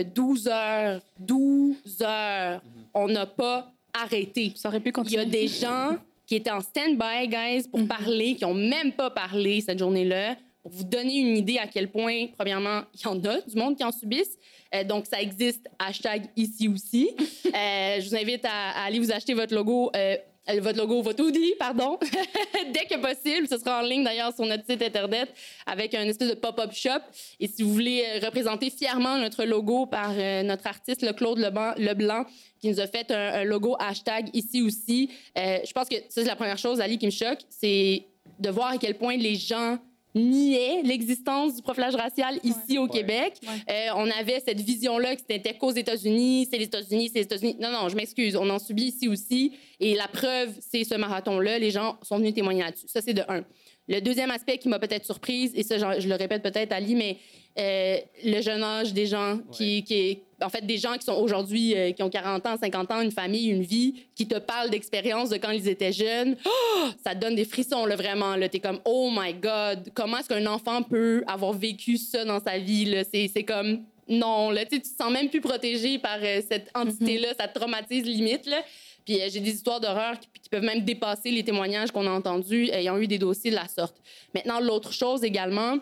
[0.00, 2.62] euh, 12 heures, 12 heures,
[2.94, 4.52] on n'a pas arrêté.
[4.56, 5.22] Ça aurait pu Il y continuer.
[5.22, 5.96] a des gens
[6.26, 10.36] qui étaient en stand-by, guys, pour parler, qui n'ont même pas parlé cette journée-là.
[10.62, 13.76] Pour vous donner une idée à quel point, premièrement, il y en a du monde
[13.76, 14.36] qui en subissent.
[14.74, 17.10] Euh, donc, ça existe, hashtag ici aussi.
[17.48, 20.16] Euh, je vous invite à, à aller vous acheter votre logo, euh, euh,
[20.56, 21.98] votre logo, votre hoodie, pardon,
[22.72, 23.46] dès que possible.
[23.48, 25.32] Ce sera en ligne d'ailleurs sur notre site Internet
[25.66, 27.00] avec un espèce de pop-up shop.
[27.38, 31.38] Et si vous voulez euh, représenter fièrement notre logo par euh, notre artiste, le Claude
[31.38, 32.24] Leblanc,
[32.60, 35.10] qui nous a fait un, un logo hashtag ici aussi.
[35.36, 38.06] Euh, je pense que ça, c'est la première chose, Ali, qui me choque, c'est
[38.38, 39.78] de voir à quel point les gens
[40.14, 42.88] niaient l'existence du profilage racial ici au.
[42.88, 43.34] Québec.
[43.42, 43.48] Ouais.
[43.70, 47.56] Euh, on avait cette vision-là que c'était qu'aux États-Unis, c'est les États-Unis, c'est les États-Unis.
[47.60, 49.52] Non, non, je m'excuse, on en subit ici aussi.
[49.78, 51.58] Et la preuve, c'est ce marathon-là.
[51.58, 52.86] Les gens sont venus témoigner là-dessus.
[52.88, 53.44] Ça, c'est de un.
[53.88, 57.16] Le deuxième aspect qui m'a peut-être surprise, et ça, je le répète peut-être, Ali, mais
[57.58, 61.74] euh, le jeune âge des gens qui, qui en fait, des gens qui sont aujourd'hui,
[61.74, 65.30] euh, qui ont 40 ans, 50 ans, une famille, une vie, qui te parlent d'expérience
[65.30, 66.36] de quand ils étaient jeunes.
[66.44, 68.36] Oh, ça te donne des frissons, là, vraiment.
[68.36, 68.48] Là.
[68.48, 72.58] T'es comme, oh my God, comment est-ce qu'un enfant peut avoir vécu ça dans sa
[72.58, 72.84] vie?
[72.84, 73.02] Là?
[73.12, 77.28] C'est, c'est comme, non, là, tu te sens même plus protégé par euh, cette entité-là.
[77.38, 78.62] Ça te traumatise limite, là.
[79.08, 82.10] Puis euh, j'ai des histoires d'horreur qui, qui peuvent même dépasser les témoignages qu'on a
[82.10, 83.96] entendus ayant eu des dossiers de la sorte.
[84.34, 85.78] Maintenant, l'autre chose également,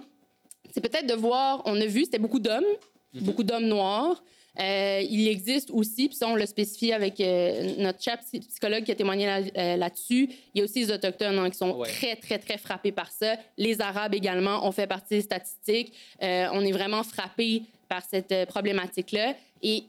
[0.73, 2.65] c'est peut-être de voir, on a vu, c'était beaucoup d'hommes,
[3.23, 4.23] beaucoup d'hommes noirs.
[4.61, 8.85] Euh, il existe aussi, puis ça, on l'a spécifié avec euh, notre chef psy- psychologue
[8.85, 11.73] qui a témoigné là- euh, là-dessus, il y a aussi les Autochtones hein, qui sont
[11.77, 11.89] Ouais.
[11.89, 13.35] très, très, très frappés par ça.
[13.59, 15.93] Les Arabes également ont fait partie des statistiques.
[16.23, 19.35] On est vraiment frappés par cette problématique-là.
[19.63, 19.85] Et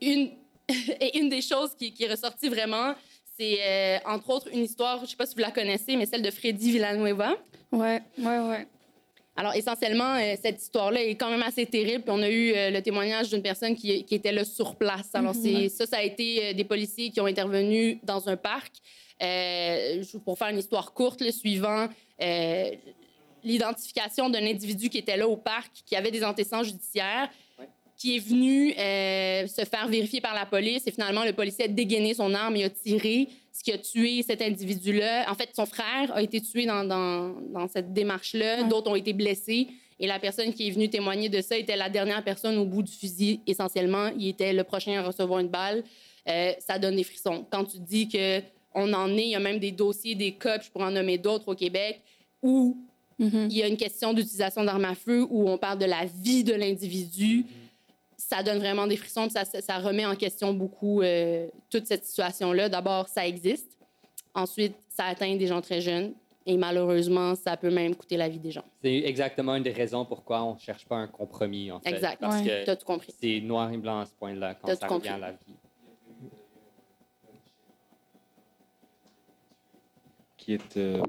[0.00, 0.30] une,
[1.00, 2.94] et une des choses qui, qui est ressortie vraiment,
[3.38, 6.06] c'est euh, entre autres une histoire, je ne sais pas si vous la connaissez, mais
[6.06, 7.36] celle de Freddy Villanueva.
[7.72, 8.66] Ouais, ouais, ouais.
[9.36, 12.02] Alors, essentiellement, euh, cette histoire-là est quand même assez terrible.
[12.02, 15.10] Puis on a eu euh, le témoignage d'une personne qui, qui était là sur place.
[15.14, 18.72] Alors, c'est, ça, ça a été des policiers qui ont intervenu dans un parc.
[20.24, 21.88] Pour faire une histoire courte, le suivant,
[23.44, 27.28] l'identification d'un individu qui était là au parc, qui avait des antécédents judiciaires,
[27.98, 30.86] qui est venu euh, se faire vérifier par la police.
[30.86, 34.22] Et finalement, le policier a dégainé son arme et a tiré, ce qui a tué
[34.22, 35.28] cet individu-là.
[35.28, 38.62] En fait, son frère a été tué dans, dans, dans cette démarche-là.
[38.62, 39.66] D'autres ont été blessés.
[39.98, 42.84] Et la personne qui est venue témoigner de ça était la dernière personne au bout
[42.84, 44.10] du fusil, essentiellement.
[44.16, 45.82] Il était le prochain à recevoir une balle.
[46.28, 47.44] Euh, ça donne des frissons.
[47.50, 48.40] Quand tu dis que
[48.74, 51.18] on en est, il y a même des dossiers, des cas, je pourrais en nommer
[51.18, 52.00] d'autres au Québec,
[52.42, 52.76] où
[53.18, 53.48] Mhm.
[53.50, 56.44] il y a une question d'utilisation d'armes à feu, où on parle de la vie
[56.44, 57.44] de l'individu.
[58.30, 62.04] Ça donne vraiment des frissons, puis ça, ça- remet en question beaucoup euh, toute cette
[62.04, 62.68] situation-là.
[62.68, 63.70] D'abord, ça existe.
[64.34, 66.12] Ensuite, ça atteint des gens très jeunes.
[66.44, 68.64] Et malheureusement, ça peut même coûter la vie des gens.
[68.82, 71.90] C'est exactement une des raisons pourquoi on ne cherche pas un compromis, en fait.
[71.90, 72.18] Exact.
[72.20, 72.46] Parce Ouais.
[72.46, 73.14] que Tu as tout compris.
[73.18, 75.38] c'est noir et blanc à ce point-là quand ça revient à la vie.
[80.36, 81.02] qui est euh,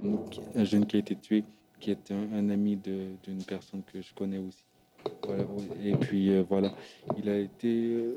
[0.56, 1.44] un jeune qui a été tué,
[1.80, 4.64] qui est un, un ami d'une personne que je connais aussi.
[5.24, 5.44] Voilà.
[5.84, 6.74] Et puis euh, voilà,
[7.18, 8.16] il a été euh,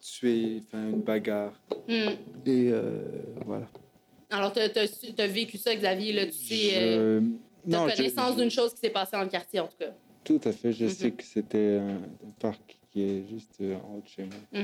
[0.00, 1.52] tué, enfin une bagarre.
[1.88, 2.10] Hmm.
[2.46, 3.00] Et euh,
[3.44, 3.66] voilà.
[4.30, 6.12] Alors, tu as, vécu ça, Xavier.
[6.12, 6.98] Là, tu sais,
[7.64, 9.94] non, je- connaissance d'une chose qui s'est passée dans le quartier, en tout cas.
[10.24, 10.90] Tout à fait, je Mhm.
[10.90, 14.62] sais que c'était un, un parc qui est juste en haut de chez moi.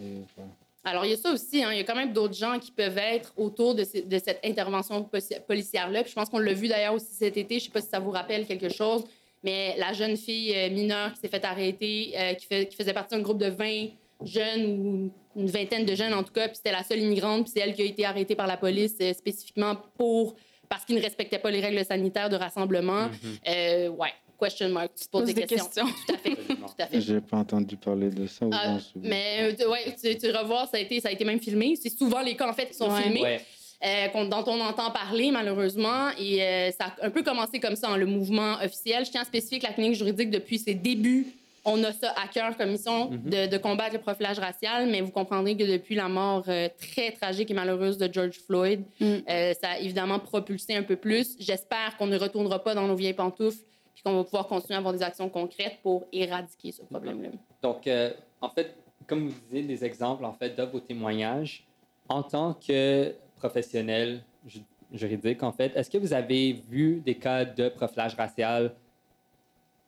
[0.00, 0.50] Et voilà.
[0.84, 1.64] Alors, il y a ça aussi.
[1.64, 1.72] hein.
[1.72, 5.08] Il y a quand même d'autres gens qui peuvent être autour de, cette intervention
[5.48, 6.02] policière-là.
[6.02, 7.58] Puis je pense qu'on l'a vu d'ailleurs aussi cet été.
[7.58, 9.02] Je ne sais pas si ça vous rappelle quelque chose,
[9.46, 12.92] mais la jeune fille euh, mineure qui s'est fait arrêter, euh, qui, fait- qui faisait
[12.92, 13.86] partie d'un groupe de 20
[14.24, 17.52] jeunes ou une vingtaine de jeunes en tout cas, puis c'était la seule immigrante, puis
[17.54, 20.34] c'est elle qui a été arrêtée par la police euh, spécifiquement pour
[20.68, 23.08] parce qu'ils ne respectaient pas les règles sanitaires de rassemblement.
[23.48, 24.08] Euh, ouais,
[24.40, 24.90] question mark.
[24.96, 25.84] Tu te poses Pose des, des questions.
[25.86, 25.86] questions.
[26.08, 26.34] Tout à fait.
[26.34, 27.00] Tout à fait.
[27.00, 28.46] J'ai pas entendu parler de ça.
[28.52, 31.76] Ah, mais tu- ouais, tu, tu revois, ça a, été, ça a été même filmé.
[31.80, 33.02] C'est souvent les cas, en fait, qui sont Ouais.
[33.02, 33.40] filmés, Ouais.
[33.84, 36.08] Euh, dont on entend parler, malheureusement.
[36.18, 39.04] Et euh, ça a un peu commencé comme ça, hein, le mouvement officiel.
[39.04, 41.26] Je tiens à spécifier que la clinique juridique, depuis ses débuts,
[41.68, 43.28] on a ça à cœur comme mission Mhm.
[43.30, 47.10] de, de combattre le profilage racial, mais vous comprendrez que depuis la mort euh, très
[47.10, 49.04] tragique et malheureuse de George Floyd, Mm.
[49.28, 51.36] euh, ça a évidemment propulsé un peu plus.
[51.40, 53.58] J'espère qu'on ne retournera pas dans nos vieilles pantoufles
[53.94, 57.30] puis qu'on va pouvoir continuer à avoir des actions concrètes pour éradiquer ce problème-là.
[57.62, 58.10] Donc, euh,
[58.40, 58.72] en fait,
[59.08, 61.64] comme vous disiez, des exemples en fait de vos témoignages,
[62.08, 64.60] en tant que professionnel ju-
[64.92, 68.72] juridique, en fait, est-ce que vous avez vu des cas de profilage racial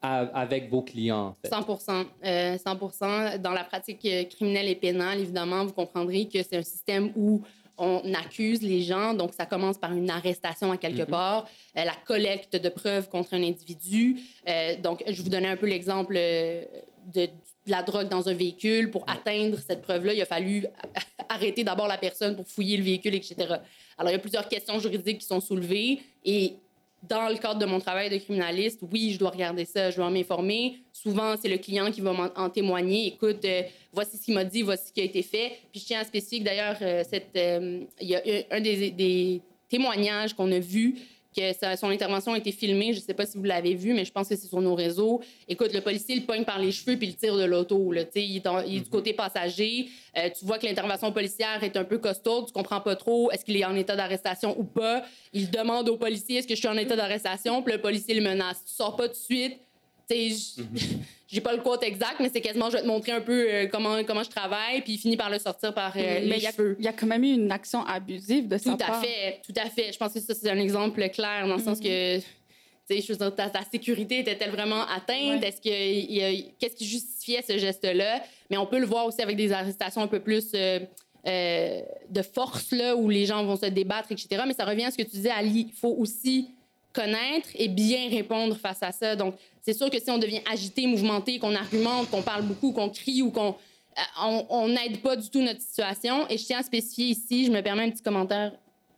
[0.01, 1.28] à- avec vos clients.
[1.28, 1.49] en fait?
[1.49, 6.57] 100 euh, 100 Dans la pratique euh, criminelle et pénale, évidemment, vous comprendrez que c'est
[6.57, 7.42] un système où
[7.76, 9.14] on accuse les gens.
[9.14, 11.07] Donc, ça commence par une arrestation à quelque Mhm.
[11.07, 14.20] part, euh, la collecte de preuves contre un individu.
[14.49, 17.28] Euh, donc, je vous donnais un peu l'exemple de,
[17.68, 18.90] de la drogue dans un véhicule.
[18.90, 20.64] Pour atteindre cette preuve-là, il a fallu
[21.28, 23.36] arrêter d'abord la personne pour fouiller le véhicule, etc.
[23.96, 26.54] Alors, il y a plusieurs questions juridiques qui sont soulevées et
[27.08, 30.10] dans le cadre de mon travail de criminaliste, oui, je dois regarder ça, je dois
[30.10, 30.78] m'informer.
[30.92, 33.06] Souvent, c'est le client qui va en témoigner.
[33.06, 33.62] Écoute, euh,
[33.92, 35.52] voici ce qu'il m'a dit, voici ce qui a été fait.
[35.70, 37.04] Puis je tiens à spécifier que d'ailleurs, euh,
[37.36, 40.96] euh, il y a un- un des, des témoignages qu'on a vu
[41.39, 42.93] que son intervention a été filmée.
[42.93, 44.74] Je ne sais pas si vous l'avez vu, mais je pense que c'est sur nos
[44.74, 45.20] réseaux.
[45.49, 47.93] Écoute, le policier le pogne par les cheveux puis il tire de l'auto.
[47.93, 49.89] Il, est du côté passager.
[50.16, 52.45] Euh, tu vois que l'intervention policière est un peu costaud.
[52.47, 55.05] Tu comprends pas trop est-ce qu'il est en état d'arrestation ou pas.
[55.32, 57.62] Il demande au policier est-ce que je suis en état d'arrestation?
[57.62, 58.62] Puis le policier le menace.
[58.66, 59.59] Tu sors pas tout de suite.
[60.09, 60.99] Tu sais, j-
[61.31, 63.66] j'ai pas le quote exact, mais c'est quasiment je vais te montrer un peu euh,
[63.70, 64.81] comment, comment je travaille.
[64.83, 66.76] Puis il finit par le sortir par euh, Mais les il y, a- cheveux.
[66.79, 69.05] il y a quand même eu une action abusive de sa Tout à part.
[69.05, 69.93] fait, tout à fait.
[69.93, 72.24] Je pense que ça, c'est un exemple clair dans le sens que, tu
[72.89, 75.43] sais, je veux dire, ta, ta sécurité était-elle vraiment atteinte?
[75.43, 75.49] Ouais.
[75.49, 78.22] Est-ce que, qu'est-ce qui justifiait ce geste-là?
[78.51, 80.81] Mais on peut le voir aussi avec des arrestations un peu plus euh,
[81.26, 84.45] euh, de force, là, où les gens vont se débattre, etc.
[84.47, 85.66] Mais ça revient à ce que tu disais, Ali.
[85.68, 86.49] Il faut aussi
[87.55, 89.16] et bien répondre face à ça.
[89.16, 92.88] Donc, c'est sûr que si on devient agité, mouvementé, qu'on argumente, qu'on parle beaucoup, qu'on
[92.88, 96.26] crie ou qu'on euh, on- n'aide pas du tout notre situation.
[96.28, 98.53] Et je tiens à spécifier ici, je me permets un petit commentaire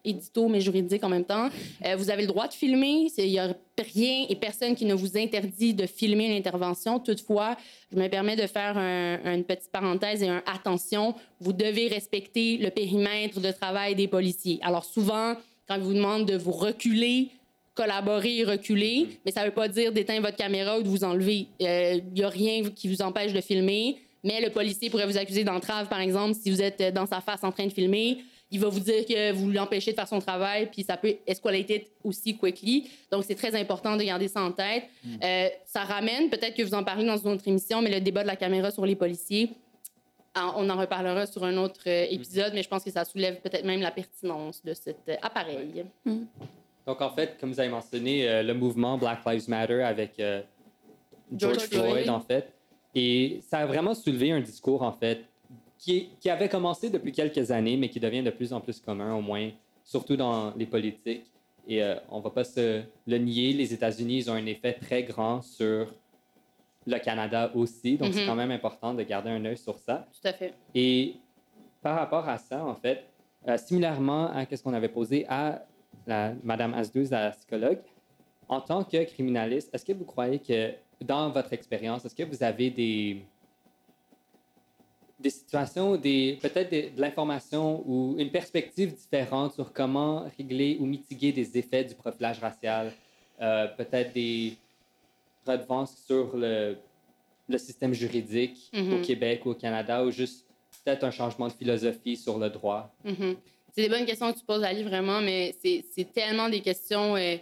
[0.05, 1.48] édito, mais juridique en même temps.
[1.84, 3.09] Euh, vous avez le droit de filmer.
[3.18, 3.55] Il n'y a
[3.94, 6.98] rien et personne qui ne vous interdit de filmer l'intervention.
[6.98, 7.57] Toutefois,
[7.92, 11.14] je me permets de faire un- une petite parenthèse et un attention.
[11.40, 14.59] Vous devez respecter le périmètre de travail des policiers.
[14.62, 15.34] Alors souvent,
[15.68, 17.28] quand ils vous demandent de vous reculer,
[17.74, 21.04] collaborer et reculer, mais ça ne veut pas dire d'éteindre votre caméra ou de vous
[21.04, 21.46] enlever.
[21.58, 25.44] Il n'y a rien qui vous empêche de filmer, mais le policier pourrait vous accuser
[25.44, 28.18] d'entrave, par exemple, si vous êtes dans sa face en train de filmer.
[28.52, 31.86] Il va vous dire que vous l'empêchez de faire son travail, puis ça peut escalater
[32.02, 32.90] aussi quickly.
[33.10, 34.84] Donc, c'est très important de garder ça en tête.
[35.22, 38.22] Euh, ça ramène, peut-être que vous en parlez dans une autre émission, mais le débat
[38.22, 39.50] de la caméra sur les policiers,
[40.34, 43.64] on en reparlera sur un autre euh, épisode, mais je pense que ça soulève peut-être
[43.64, 45.84] même la pertinence de cet euh, appareil.
[46.87, 50.43] Donc, en fait, comme vous avez mentionné, euh, le mouvement Black Lives Matter avec euh,
[51.37, 52.09] George, George Floyd, Floyd.
[52.11, 52.53] en fait.
[52.95, 55.20] Et ça a vraiment soulevé un discours, en fait,
[55.78, 59.14] qui, qui avait commencé depuis quelques années, mais qui devient de plus en plus commun,
[59.14, 59.51] au moins,
[59.85, 61.26] surtout dans les politiques.
[61.68, 64.72] Et euh, on ne va pas se le nier, les États-Unis, ils ont un effet
[64.72, 65.87] très grand sur
[66.87, 67.97] le Canada aussi.
[67.97, 68.26] Donc, c'est Mhm.
[68.26, 70.07] quand même important de garder un œil sur ça.
[70.20, 70.55] Tout à fait.
[70.74, 71.14] Et
[71.83, 73.05] par rapport à ça, en fait,
[73.59, 75.62] similairement à ce qu'on avait posé à
[76.11, 77.80] la, Madame Asdouz, la psychologue,
[78.48, 82.42] en tant que criminaliste, est-ce que vous croyez que dans votre expérience, est-ce que vous
[82.42, 83.22] avez des,
[85.18, 91.32] des situations, des, peut-être de l'information ou une perspective différente sur comment régler ou mitiguer
[91.32, 92.92] des effets du profilage racial,
[93.40, 94.56] euh, peut-être des
[95.46, 96.76] redevances sur le,
[97.48, 99.02] le système juridique au Mhm.
[99.02, 100.46] Québec ou au Canada ou juste
[100.84, 102.82] peut-être un changement de philosophie sur le droit?
[103.04, 103.36] Mhm.
[103.74, 107.16] C'est des bonnes questions que tu poses, Ali, vraiment, mais c'est tellement des questions.
[107.16, 107.36] euh,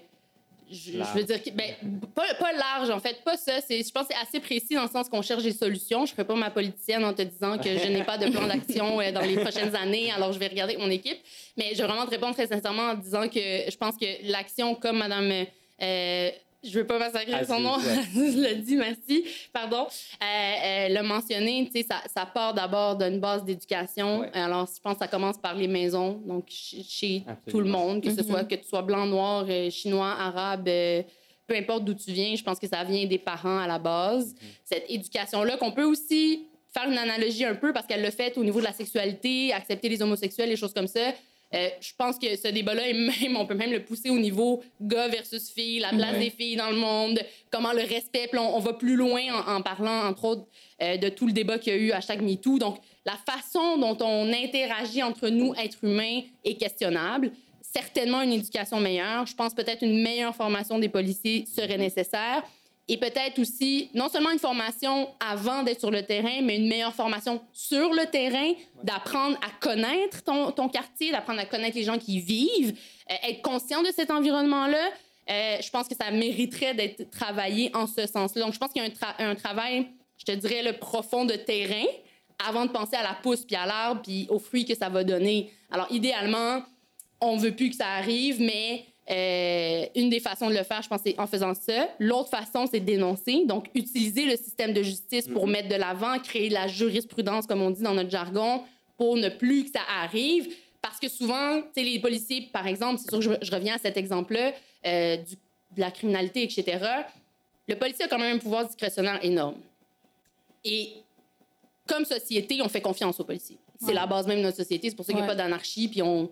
[0.71, 1.75] je, veux dire, ben,
[2.15, 3.59] pas, pas large, en fait, pas ça.
[3.71, 6.05] Je pense que c'est assez précis dans le sens qu'on cherche des solutions.
[6.05, 8.47] Je ne ferai pas ma politicienne en te disant que je n'ai pas de plan
[8.47, 11.19] d'action euh, dans les prochaines années, alors je vais regarder mon équipe.
[11.57, 14.75] Mais je vais vraiment te répondre très sincèrement en disant que je pense que l'action,
[14.75, 15.47] comme Madame.
[15.81, 16.31] Euh,
[16.71, 17.99] je veux pas massacrer son Aziz, nom, ouais.
[17.99, 22.97] Aziz l'a dit, merci, pardon, euh, euh, l'a mentionné, tu sais, ça, ça part d'abord
[22.97, 24.21] d'une base d'éducation.
[24.21, 24.31] Ouais.
[24.35, 28.11] Alors, je pense que ça commence par les maisons, donc chez, tout le monde, que
[28.11, 28.27] ce Mhm.
[28.29, 31.03] soit que tu sois blanc, noir, euh, chinois, arabe, euh,
[31.47, 34.35] peu importe d'où tu viens, je pense que ça vient des parents à la base.
[34.65, 38.45] Cette éducation-là, qu'on peut aussi faire une analogie un peu parce qu'elle l'a fait au
[38.45, 41.13] niveau de la sexualité, accepter les homosexuels, les choses comme ça.
[41.55, 44.63] Euh, je pense que ce débat-là, est même, on peut même le pousser au niveau
[44.81, 46.25] gars versus filles, la place Ouais.
[46.25, 47.19] des filles dans le monde,
[47.51, 48.29] comment le respect.
[48.31, 50.47] Puis on, on va plus loin en, en parlant, entre autres,
[50.83, 52.59] euh, de tout le débat qu'il y a eu, hashtag MeToo.
[52.59, 57.33] Donc, la façon dont on interagit entre nous, êtres humains, est questionnable.
[57.63, 59.27] Certainement une éducation meilleure.
[59.27, 62.43] Je pense peut-être une meilleure formation des policiers serait nécessaire.
[62.91, 66.95] Et peut-être aussi, non seulement une formation avant d'être sur le terrain, mais une meilleure
[66.95, 72.17] formation sur le terrain, d'apprendre à connaître ton, quartier, d'apprendre à connaître les gens qui
[72.17, 72.79] y vivent,
[73.11, 74.89] euh, être conscient de cet environnement-là.
[75.31, 78.43] Euh, je pense que ça mériterait d'être travaillé en ce sens-là.
[78.43, 81.35] Donc, je pense qu'il y a un, un travail, je te dirais, le profond de
[81.35, 81.85] terrain
[82.49, 85.05] avant de penser à la pousse, puis à l'arbre, puis aux fruits que ça va
[85.05, 85.53] donner.
[85.71, 86.63] Alors, idéalement,
[87.21, 90.89] on veut plus que ça arrive, mais Euh, une des façons de le faire, je
[90.89, 91.89] pense, c'est en faisant ça.
[91.99, 93.45] L'autre façon, c'est de dénoncer.
[93.47, 95.53] Donc, utiliser le système de justice pour Mhm.
[95.53, 98.63] mettre de l'avant, créer de la jurisprudence, comme on dit dans notre jargon,
[98.99, 100.55] pour ne plus que ça arrive.
[100.83, 103.77] Parce que souvent, tu sais, les policiers, par exemple, c'est sûr que je, je reviens
[103.77, 104.53] à cet exemple-là,
[104.87, 106.79] euh, de la criminalité, etc.
[107.67, 109.57] Le policier a quand même un pouvoir discrétionnaire énorme.
[110.65, 110.91] Et
[111.87, 113.59] comme société, on fait confiance aux policiers.
[113.81, 113.95] C'est Ouais.
[113.95, 114.91] la base même de notre société.
[114.91, 115.37] C'est pour ça qu'il n'y a Ouais.
[115.37, 115.89] pas d'anarchie.
[115.89, 116.31] Puis on,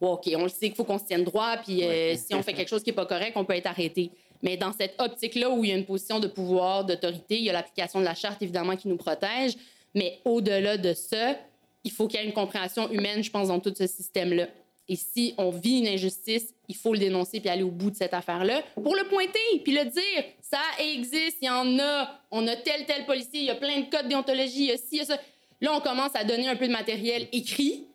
[0.00, 1.56] OK, on le sait qu'il faut qu'on se tienne droit.
[1.58, 4.10] Puis euh, si on fait quelque chose qui n'est pas correct, on peut être arrêté.
[4.42, 7.50] Mais dans cette optique-là où il y a une position de pouvoir, d'autorité, il y
[7.50, 9.54] a l'application de la charte, évidemment, qui nous protège.
[9.94, 11.36] Mais au-delà de ça,
[11.82, 14.48] il faut qu'il y ait une compréhension humaine, je pense, dans tout ce système-là.
[14.86, 17.96] Et si on vit une injustice, il faut le dénoncer puis aller au bout de
[17.96, 20.24] cette affaire-là pour le pointer puis le dire.
[20.42, 22.20] Ça existe, il y en a.
[22.30, 24.76] On a tel, tel policier, il y a plein de codes déontologie, il y a
[24.76, 25.18] ci, il y a ça.
[25.60, 27.86] Là, on commence à donner un peu de matériel écrit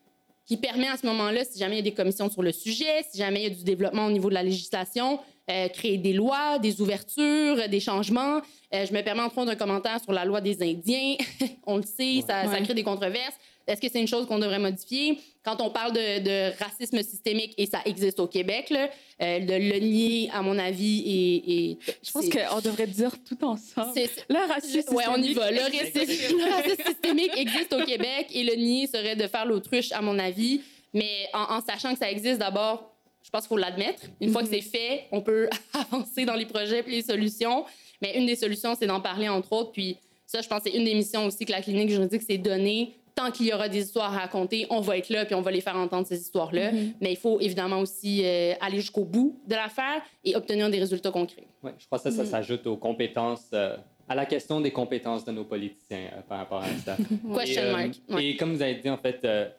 [0.49, 3.05] qui permet à ce moment-là, si jamais il y a des commissions sur le sujet,
[3.11, 5.19] si jamais il y a du développement au niveau de la législation,
[5.51, 8.41] euh, créer des lois, des ouvertures, des changements.
[8.73, 11.17] Euh, je me permets entre autres un commentaire sur la loi des Indiens.
[11.67, 12.63] on le sait, ça, ça Ouais.
[12.63, 13.35] crée des controverses.
[13.69, 15.19] Est-ce que c'est une chose qu'on devrait modifier?
[15.43, 18.89] Quand on parle de, de racisme systémique, et ça existe au Québec, là,
[19.21, 21.77] euh, de le nier, à mon avis, et...
[22.03, 23.91] Je pense qu'on devrait dire tout ensemble.
[23.93, 25.51] C'est- Le racisme Ouais, on y systémique va.
[25.51, 25.97] Le existe.
[25.97, 30.01] racisme, le racisme systémique existe au Québec et le nier serait de faire l'autruche, à
[30.01, 30.61] mon avis.
[30.93, 32.91] Mais en, en sachant que ça existe, d'abord,
[33.23, 34.01] je pense qu'il faut l'admettre.
[34.19, 37.65] Une fois que c'est fait, on peut avancer dans les projets et les solutions.
[38.01, 39.71] Mais une des solutions, c'est d'en parler, entre autres.
[39.71, 42.37] Puis ça, je pense que c'est une des missions aussi que la clinique juridique s'est
[42.37, 42.93] donnée.
[43.21, 45.51] Tant qu'il y aura des histoires à raconter, on va être là puis on va
[45.51, 46.71] les faire entendre, ces histoires-là.
[47.01, 51.11] Mais il faut évidemment aussi euh, aller jusqu'au bout de l'affaire et obtenir des résultats
[51.11, 51.47] concrets.
[51.61, 52.25] Ouais, je crois que ça, ça Mm.
[52.27, 53.75] s'ajoute aux compétences, euh,
[54.07, 56.95] à la question des compétences de nos politiciens euh, par rapport à ça.
[57.35, 57.91] Question Et, euh, mark.
[58.09, 58.25] Ouais.
[58.25, 59.49] Et comme vous avez dit, en fait, euh,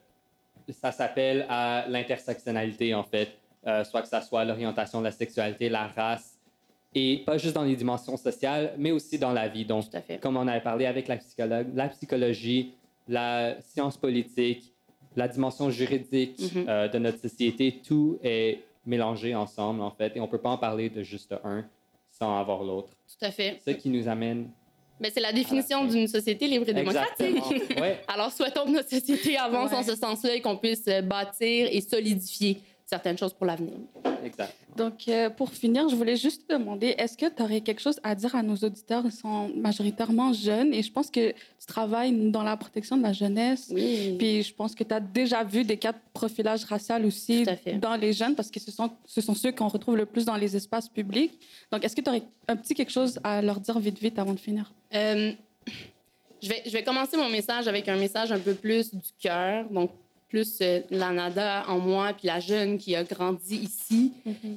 [0.70, 3.28] ça s'appelle à l'intersectionnalité, en fait,
[3.66, 6.38] Euh, soit que ça soit l'orientation, la sexualité, la race,
[6.94, 9.66] et pas juste dans les dimensions sociales, mais aussi dans la vie.
[9.66, 10.16] Donc, Tout à fait.
[10.18, 12.72] comme on avait parlé avec la psychologue, la psychologie,
[13.08, 14.72] la science politique,
[15.16, 16.66] la dimension juridique Mhm.
[16.68, 20.58] euh, de notre société, tout est mélangé ensemble, en fait, et on peut pas en
[20.58, 21.64] parler de juste un
[22.10, 22.90] sans avoir l'autre.
[23.08, 23.60] Tout à fait.
[23.66, 24.50] Ce qui nous amène
[25.00, 27.42] Mais c'est la définition d'une société libre et démocratique.
[27.80, 28.00] Ouais.
[28.08, 29.76] Alors, souhaitons que notre société avance Ouais.
[29.78, 33.74] en ce sens-là et qu'on puisse euh, bâtir et solidifier certaines choses pour l'avenir.
[34.24, 34.52] Exact.
[34.76, 38.00] Donc, euh, pour finir, je voulais juste te demander, est-ce que tu aurais quelque chose
[38.02, 40.74] à dire à nos auditeurs Ils sont majoritairement jeunes?
[40.74, 43.68] Et je pense que tu travailles dans la protection de la jeunesse.
[43.70, 44.16] Oui.
[44.18, 47.46] Puis je pense que tu as déjà vu des cas de profilage racial aussi
[47.80, 50.36] dans les jeunes parce que ce sont, ce sont ceux qu'on retrouve le plus dans
[50.36, 51.38] les espaces publics.
[51.70, 54.34] Donc, est-ce que tu aurais un petit quelque chose à leur dire vite, vite avant
[54.34, 54.72] de finir?
[54.94, 55.32] Euh,
[56.42, 59.68] je, vais, je vais commencer mon message avec un message un peu plus du cœur,
[59.70, 59.90] donc
[60.30, 64.12] plus euh, la nada en moi, puis la jeune qui a grandi ici,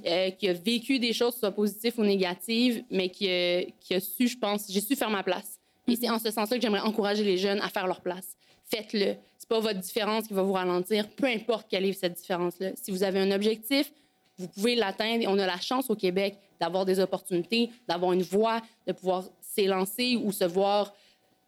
[0.05, 3.99] euh, qui a vécu des choses, soit positives ou négatives, mais qui, a- qui a
[3.99, 5.59] su, je pense, j'ai su faire ma place.
[5.87, 8.37] Et c'est en ce sens-là que j'aimerais encourager les jeunes à faire leur place.
[8.65, 9.15] Faites-le.
[9.37, 12.71] C'est pas votre différence qui va vous ralentir, peu importe quelle est cette différence-là.
[12.81, 13.91] Si vous avez un objectif,
[14.37, 15.25] vous pouvez l'atteindre.
[15.27, 20.15] On a la chance au Québec d'avoir des opportunités, d'avoir une voie, de pouvoir s'élancer
[20.23, 20.93] ou se voir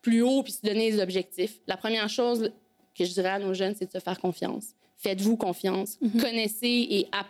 [0.02, 1.60] plus haut puis se donner des objectifs.
[1.68, 2.52] La première chose
[2.98, 4.68] que je dirais à nos jeunes, c'est de se faire confiance.
[4.98, 5.98] Faites-vous confiance.
[6.20, 7.28] Connaissez et ap-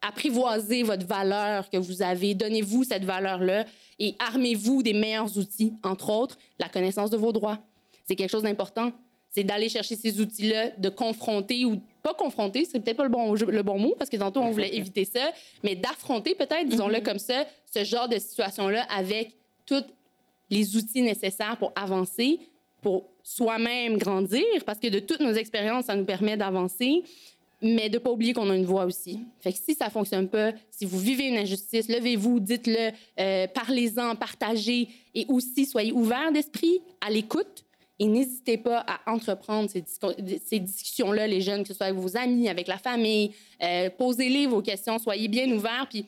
[0.00, 2.34] apprivoisez votre valeur que vous avez.
[2.34, 3.64] Donnez-vous cette valeur-là
[3.98, 7.58] et armez-vous des meilleurs outils, entre autres la connaissance de vos droits.
[8.06, 8.92] C'est quelque chose d'important.
[9.30, 13.34] C'est d'aller chercher ces outils-là, de confronter ou pas confronter, c'est peut-être pas le bon,
[13.34, 15.30] le bon mot parce que tantôt on voulait éviter ça,
[15.62, 19.84] mais d'affronter peut-être, disons-le comme ça, ce genre de situation-là avec tous
[20.48, 22.40] les outils nécessaires pour avancer,
[22.80, 27.02] pour soi-même grandir, parce que de toutes nos expériences, ça nous permet d'avancer,
[27.60, 29.20] mais de pas oublier qu'on a une voix aussi.
[29.40, 34.14] Fait que si ça fonctionne pas, si vous vivez une injustice, levez-vous, dites-le, euh, parlez-en,
[34.14, 37.64] partagez, et aussi soyez ouverts d'esprit, à l'écoute,
[37.98, 42.48] et n'hésitez pas à entreprendre ces discussions-là, les jeunes, que ce soit avec vos amis,
[42.48, 43.32] avec la famille.
[43.60, 45.88] Euh, Posez-les vos questions, soyez bien ouverts.
[45.90, 46.06] Puis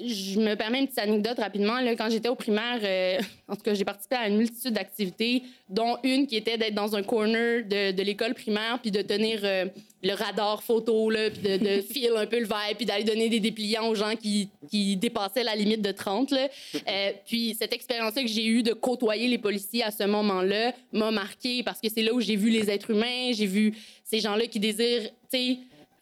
[0.00, 1.80] je me permets une petite anecdote rapidement.
[1.80, 3.18] Là, quand j'étais au primaire, euh,
[3.48, 6.94] en tout cas, j'ai participé à une multitude d'activités, dont une qui était d'être dans
[6.94, 9.66] un corner de, de l'école primaire, puis de tenir euh,
[10.02, 13.28] le radar photo, là, puis de, de filer un peu le verre, puis d'aller donner
[13.28, 16.30] des dépliants aux gens qui, qui dépassaient la limite de 30.
[16.30, 16.48] Là.
[16.88, 21.10] Euh, puis cette expérience-là que j'ai eue de côtoyer les policiers à ce moment-là m'a
[21.10, 23.74] marqué parce que c'est là où j'ai vu les êtres humains, j'ai vu
[24.04, 25.58] ces gens-là qui désirent, tu sais,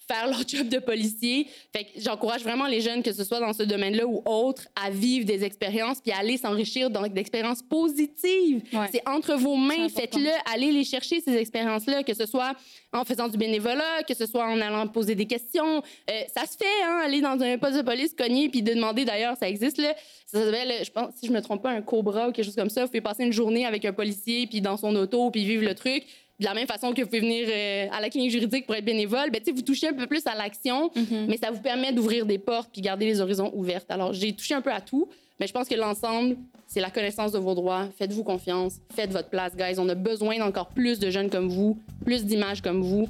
[0.08, 1.48] faire leur job de policier.
[1.74, 4.90] Fait que j'encourage vraiment les jeunes, que ce soit dans ce domaine-là ou autre, à
[4.90, 8.62] vivre des expériences puis à aller s'enrichir d'expériences positives.
[8.72, 8.86] Ouais.
[8.92, 12.54] C'est entre vos mains, faites-le, allez les chercher, ces expériences-là, que ce soit
[12.92, 15.82] en faisant du bénévolat, que ce soit en allant poser des questions.
[16.10, 19.04] Euh, ça se fait, hein, aller dans un poste de police, cogner, puis de demander,
[19.04, 19.94] d'ailleurs, ça existe, là.
[20.26, 22.70] Ça s'appelle, je pense, si je me trompe pas, un cobra ou quelque chose comme
[22.70, 22.82] ça.
[22.82, 25.74] Vous pouvez passer une journée avec un policier, puis dans son auto, puis vivre le
[25.74, 26.04] truc.
[26.38, 28.84] De la même façon que vous pouvez venir euh, à la clinique juridique pour être
[28.84, 30.90] bénévole, ben, vous touchez un peu plus à l'action,
[31.28, 33.82] mais ça vous permet d'ouvrir des portes puis garder les horizons ouverts.
[33.88, 35.08] Alors, j'ai touché un peu à tout,
[35.40, 37.88] mais je pense que l'ensemble, c'est la connaissance de vos droits.
[37.96, 39.78] Faites-vous confiance, faites votre place, guys.
[39.78, 43.08] On a besoin d'encore plus de jeunes comme vous, plus d'images comme vous.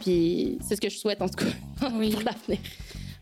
[0.00, 2.10] Puis c'est ce que je souhaite, en tout cas, Oui.
[2.10, 2.58] pour l'avenir.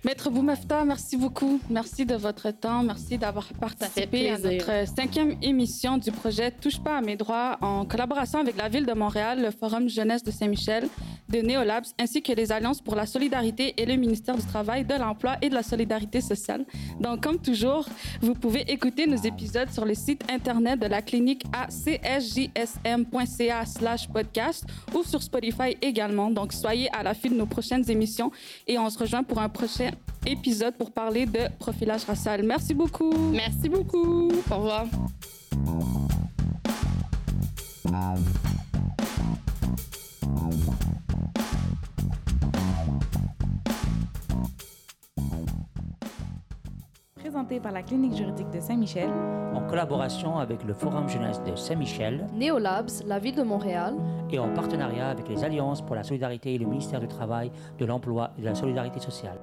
[0.03, 1.61] Maître Boumefta, merci beaucoup.
[1.69, 2.83] Merci de votre temps.
[2.83, 7.85] Merci d'avoir participé à notre cinquième émission du projet Touche pas à mes droits en
[7.85, 10.89] collaboration avec la Ville de Montréal, le Forum Jeunesse de Saint-Michel,
[11.29, 14.95] de Néolabs, ainsi que les Alliances pour la solidarité et le ministère du Travail, de
[14.95, 16.65] l'Emploi et de la Solidarité sociale.
[16.99, 17.87] Donc, comme toujours,
[18.23, 24.09] vous pouvez écouter nos épisodes sur le site Internet de la clinique à csjsm.ca slash
[24.09, 26.31] podcast ou sur Spotify également.
[26.31, 28.33] Donc, soyez à l'affût de nos prochaines émissions
[28.67, 29.90] et on se rejoint pour un prochain
[30.27, 32.43] épisode pour parler de profilage racial.
[32.43, 33.13] Merci beaucoup.
[33.33, 34.29] Merci beaucoup.
[34.51, 34.87] Au revoir.
[47.17, 49.09] Présenté par la Clinique juridique de Saint-Michel,
[49.55, 53.95] en collaboration avec le Forum Jeunesse de Saint-Michel Néolabs, la ville de Montréal.
[54.31, 57.85] et en partenariat avec les Alliances pour la solidarité et le ministère du Travail, de
[57.85, 59.39] l'Emploi et de la Solidarité sociale.